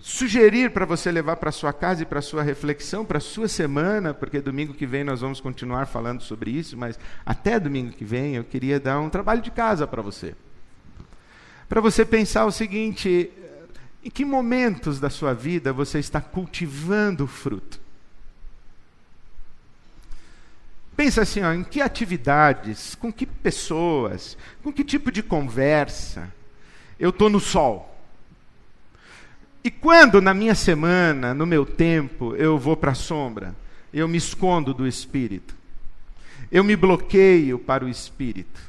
sugerir 0.05 0.71
para 0.71 0.85
você 0.85 1.11
levar 1.11 1.37
para 1.37 1.51
sua 1.51 1.73
casa 1.73 2.03
e 2.03 2.05
para 2.07 2.21
sua 2.21 2.43
reflexão, 2.43 3.07
para 3.07 3.19
sua 3.19 3.49
semana, 3.49 4.13
porque 4.13 4.39
domingo 4.39 4.75
que 4.75 4.85
vem 4.85 5.03
nós 5.03 5.23
vamos 5.23 5.41
continuar 5.41 5.87
falando 5.87 6.21
sobre 6.21 6.51
isso, 6.51 6.77
mas 6.77 6.99
até 7.25 7.59
domingo 7.59 7.91
que 7.91 8.05
vem 8.05 8.37
eu 8.37 8.45
queria 8.45 8.79
dar 8.79 9.01
um 9.01 9.09
trabalho 9.09 9.41
de 9.41 9.51
casa 9.51 9.87
para 9.87 10.03
você. 10.03 10.35
Para 11.71 11.81
você 11.81 12.05
pensar 12.05 12.45
o 12.45 12.53
seguinte: 12.53 13.33
em 14.05 14.11
que 14.11 14.27
momentos 14.27 15.01
da 15.01 15.09
sua 15.09 15.33
vida 15.33 15.73
você 15.73 16.01
está 16.01 16.21
cultivando 16.21 17.25
o 17.25 17.27
fruto? 17.27 17.81
Pensa 20.95 21.23
assim, 21.23 21.41
ó, 21.41 21.51
em 21.55 21.65
que 21.65 21.81
atividades, 21.81 22.95
com 22.95 23.11
que 23.11 23.25
pessoas, 23.25 24.37
com 24.63 24.71
que 24.71 24.85
tipo 24.85 25.11
de 25.11 25.23
conversa 25.23 26.31
eu 27.01 27.09
estou 27.09 27.31
no 27.31 27.41
sol? 27.41 27.94
E 29.65 29.71
quando 29.71 30.21
na 30.21 30.35
minha 30.35 30.55
semana, 30.55 31.33
no 31.33 31.47
meu 31.47 31.65
tempo, 31.65 32.37
eu 32.37 32.59
vou 32.59 32.77
para 32.77 32.93
a 32.93 32.95
sombra, 32.95 33.57
eu 33.95 34.07
me 34.07 34.19
escondo 34.19 34.75
do 34.75 34.87
Espírito, 34.87 35.55
eu 36.53 36.63
me 36.63 36.77
bloqueio 36.77 37.59
para 37.59 37.83
o 37.83 37.89
Espírito. 37.89 38.61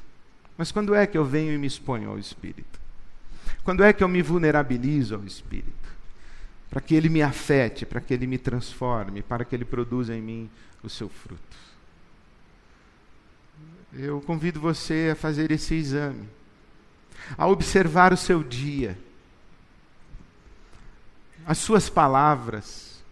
Mas 0.57 0.71
quando 0.71 0.95
é 0.95 1.05
que 1.05 1.17
eu 1.17 1.25
venho 1.25 1.51
e 1.51 1.57
me 1.57 1.67
exponho 1.67 2.09
ao 2.09 2.17
Espírito? 2.17 2.79
Quando 3.61 3.83
é 3.83 3.91
que 3.91 4.05
eu 4.05 4.07
me 4.07 4.21
vulnerabilizo 4.21 5.15
ao 5.15 5.25
Espírito? 5.25 5.73
Para 6.69 6.79
que 6.79 6.95
ele 6.95 7.09
me 7.09 7.21
afete, 7.21 7.85
para 7.85 7.99
que 7.99 8.13
ele 8.13 8.25
me 8.25 8.37
transforme, 8.37 9.21
para 9.21 9.43
que 9.43 9.53
ele 9.53 9.65
produza 9.65 10.15
em 10.15 10.21
mim 10.21 10.49
o 10.81 10.89
seu 10.89 11.09
fruto. 11.09 11.57
Eu 13.91 14.21
convido 14.21 14.61
você 14.61 15.09
a 15.11 15.15
fazer 15.15 15.51
esse 15.51 15.75
exame, 15.75 16.29
a 17.37 17.47
observar 17.47 18.13
o 18.13 18.17
seu 18.17 18.41
dia 18.41 18.97
as 21.45 21.59
suas 21.59 21.89
palavras, 21.89 23.03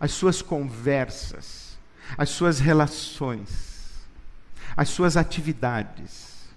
as 0.00 0.10
suas 0.12 0.40
conversas, 0.40 1.78
as 2.16 2.30
suas 2.30 2.58
relações, 2.58 4.06
as 4.76 4.88
suas 4.88 5.16
atividades. 5.16 6.48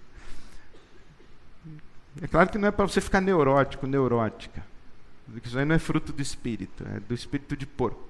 É 2.22 2.28
claro 2.28 2.50
que 2.50 2.58
não 2.58 2.68
é 2.68 2.72
para 2.72 2.88
você 2.88 3.02
ficar 3.02 3.22
neurótico, 3.22 3.86
neurótica. 3.86 4.66
Isso 5.44 5.60
aí 5.60 5.66
não 5.66 5.76
é 5.76 5.80
fruto 5.80 6.14
do 6.14 6.22
espírito, 6.22 6.86
é 6.96 7.00
do 7.02 7.14
espírito 7.14 7.56
de 7.56 7.66
porco. 7.66 8.08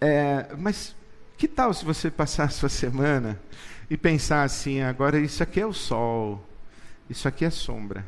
É, 0.00 0.54
mas 0.58 0.94
que 1.36 1.46
tal 1.46 1.72
se 1.72 1.84
você 1.84 2.10
passar 2.10 2.44
a 2.44 2.48
sua 2.48 2.68
semana 2.68 3.40
e 3.88 3.96
pensar 3.96 4.42
assim: 4.42 4.80
agora 4.80 5.18
isso 5.18 5.42
aqui 5.42 5.60
é 5.60 5.66
o 5.66 5.72
sol, 5.72 6.44
isso 7.08 7.28
aqui 7.28 7.44
é 7.44 7.50
sombra 7.50 8.04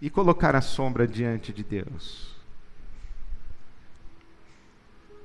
e 0.00 0.08
colocar 0.08 0.54
a 0.54 0.60
sombra 0.60 1.06
diante 1.06 1.52
de 1.52 1.64
Deus. 1.64 2.36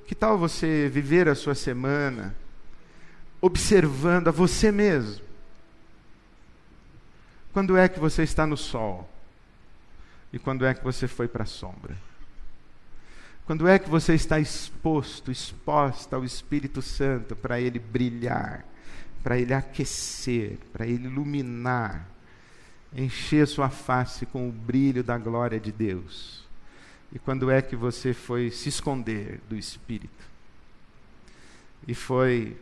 Que 0.08 0.16
tal 0.16 0.38
você 0.38 0.90
viver 0.90 1.28
a 1.28 1.36
sua 1.36 1.56
semana 1.56 2.36
observando 3.42 4.28
a 4.28 4.32
você 4.32 4.72
mesmo? 4.72 5.24
Quando 7.52 7.78
é 7.78 7.88
que 7.88 8.00
você 8.00 8.24
está 8.24 8.48
no 8.48 8.58
sol? 8.58 9.10
E 10.32 10.40
quando 10.40 10.66
é 10.66 10.74
que 10.74 10.84
você 10.84 11.08
foi 11.08 11.28
para 11.28 11.44
a 11.44 11.48
sombra? 11.48 11.96
Quando 13.46 13.68
é 13.68 13.78
que 13.78 13.90
você 13.90 14.14
está 14.14 14.40
exposto, 14.40 15.30
exposta 15.30 16.16
ao 16.16 16.24
Espírito 16.24 16.82
Santo 16.82 17.36
para 17.36 17.60
ele 17.60 17.78
brilhar, 17.78 18.66
para 19.22 19.38
ele 19.38 19.54
aquecer, 19.54 20.58
para 20.72 20.88
ele 20.88 21.08
iluminar? 21.08 22.13
Encher 22.96 23.48
sua 23.48 23.70
face 23.70 24.26
com 24.26 24.48
o 24.48 24.52
brilho 24.52 25.04
da 25.04 25.18
glória 25.18 25.60
de 25.60 25.72
Deus? 25.72 26.44
E 27.12 27.20
quando 27.20 27.52
é 27.52 27.62
que 27.62 27.76
você 27.76 28.14
foi 28.14 28.50
se 28.50 28.70
esconder 28.70 29.40
do 29.48 29.56
Espírito? 29.56 30.24
E 31.88 31.94
foi 31.94 32.58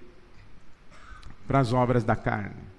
para 1.47 1.59
as 1.59 1.73
obras 1.73 2.03
da 2.03 2.15
carne? 2.15 2.71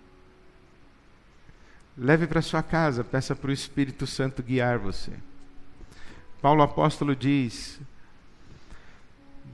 Leve 1.96 2.26
para 2.26 2.42
sua 2.42 2.62
casa, 2.62 3.05
peça 3.05 3.36
para 3.36 3.50
o 3.50 3.53
Espírito 3.53 4.07
Santo 4.07 4.42
guiar 4.42 4.78
você. 4.78 5.12
Paulo 6.40 6.62
apóstolo 6.62 7.14
diz: 7.14 7.80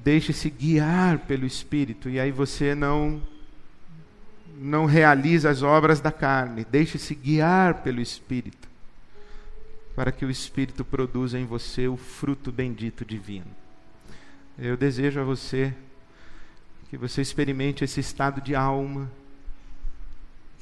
deixe-se 0.02 0.48
guiar 0.48 1.18
pelo 1.18 1.44
Espírito, 1.44 2.08
e 2.08 2.18
aí 2.18 2.30
você 2.30 2.74
não 2.74 3.20
não 4.58 4.86
realiza 4.86 5.48
as 5.48 5.62
obras 5.62 6.00
da 6.00 6.10
carne, 6.10 6.64
deixe-se 6.64 7.14
guiar 7.14 7.82
pelo 7.82 8.00
Espírito, 8.00 8.68
para 9.94 10.10
que 10.10 10.24
o 10.24 10.30
Espírito 10.30 10.84
produza 10.84 11.38
em 11.38 11.46
você 11.46 11.86
o 11.86 11.96
fruto 11.96 12.50
bendito 12.50 13.04
divino. 13.04 13.46
Eu 14.58 14.76
desejo 14.76 15.20
a 15.20 15.24
você 15.24 15.72
que 16.90 16.96
você 16.96 17.22
experimente 17.22 17.84
esse 17.84 18.00
estado 18.00 18.40
de 18.40 18.54
alma 18.54 19.10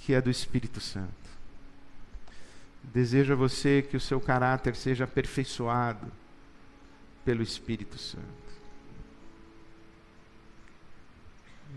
que 0.00 0.12
é 0.12 0.20
do 0.20 0.30
Espírito 0.30 0.80
Santo. 0.80 1.26
Desejo 2.82 3.32
a 3.32 3.36
você 3.36 3.82
que 3.82 3.96
o 3.96 4.00
seu 4.00 4.20
caráter 4.20 4.76
seja 4.76 5.04
aperfeiçoado 5.04 6.06
pelo 7.24 7.42
Espírito 7.42 7.98
Santo. 7.98 8.45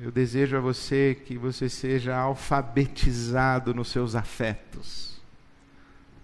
Eu 0.02 0.12
desejo 0.12 0.56
a 0.56 0.62
você 0.62 1.14
que 1.26 1.38
você 1.38 1.68
seja 1.68 2.16
alfabetizado 2.16 3.74
nos 3.74 3.90
seus 3.90 4.16
afetos 4.16 5.20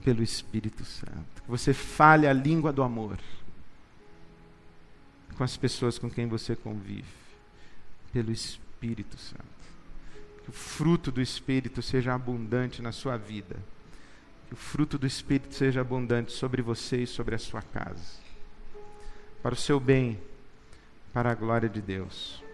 pelo 0.01 0.23
Espírito 0.23 0.86
Santo. 0.86 1.41
Que 1.43 1.49
você 1.49 1.73
fale 1.73 2.26
a 2.26 2.32
língua 2.32 2.71
do 2.71 2.82
amor 2.82 3.19
com 5.36 5.43
as 5.43 5.57
pessoas 5.57 5.99
com 5.99 6.09
quem 6.09 6.26
você 6.26 6.55
convive 6.55 7.03
pelo 8.13 8.32
Espírito 8.32 9.17
Santo. 9.17 9.43
Que 10.45 10.49
o 10.51 10.53
fruto 10.53 11.11
do 11.11 11.21
Espírito 11.21 11.82
seja 11.82 12.13
abundante 12.13 12.82
na 12.82 12.93
sua 12.93 13.17
vida. 13.17 13.57
Que 14.47 14.53
o 14.53 14.57
fruto 14.57 14.97
do 14.97 15.05
Espírito 15.05 15.53
seja 15.53 15.82
abundante 15.82 16.32
sobre 16.32 16.61
você 16.61 17.03
e 17.03 17.07
sobre 17.07 17.36
a 17.36 17.39
sua 17.39 17.61
casa. 17.61 18.23
Para 19.43 19.53
o 19.53 19.57
seu 19.57 19.82
bem, 19.82 20.17
para 21.11 21.30
a 21.30 21.36
glória 21.36 21.67
de 21.67 21.82
Deus. 21.82 22.45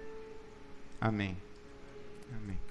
Amém. 1.01 1.35
Amém. 2.37 2.70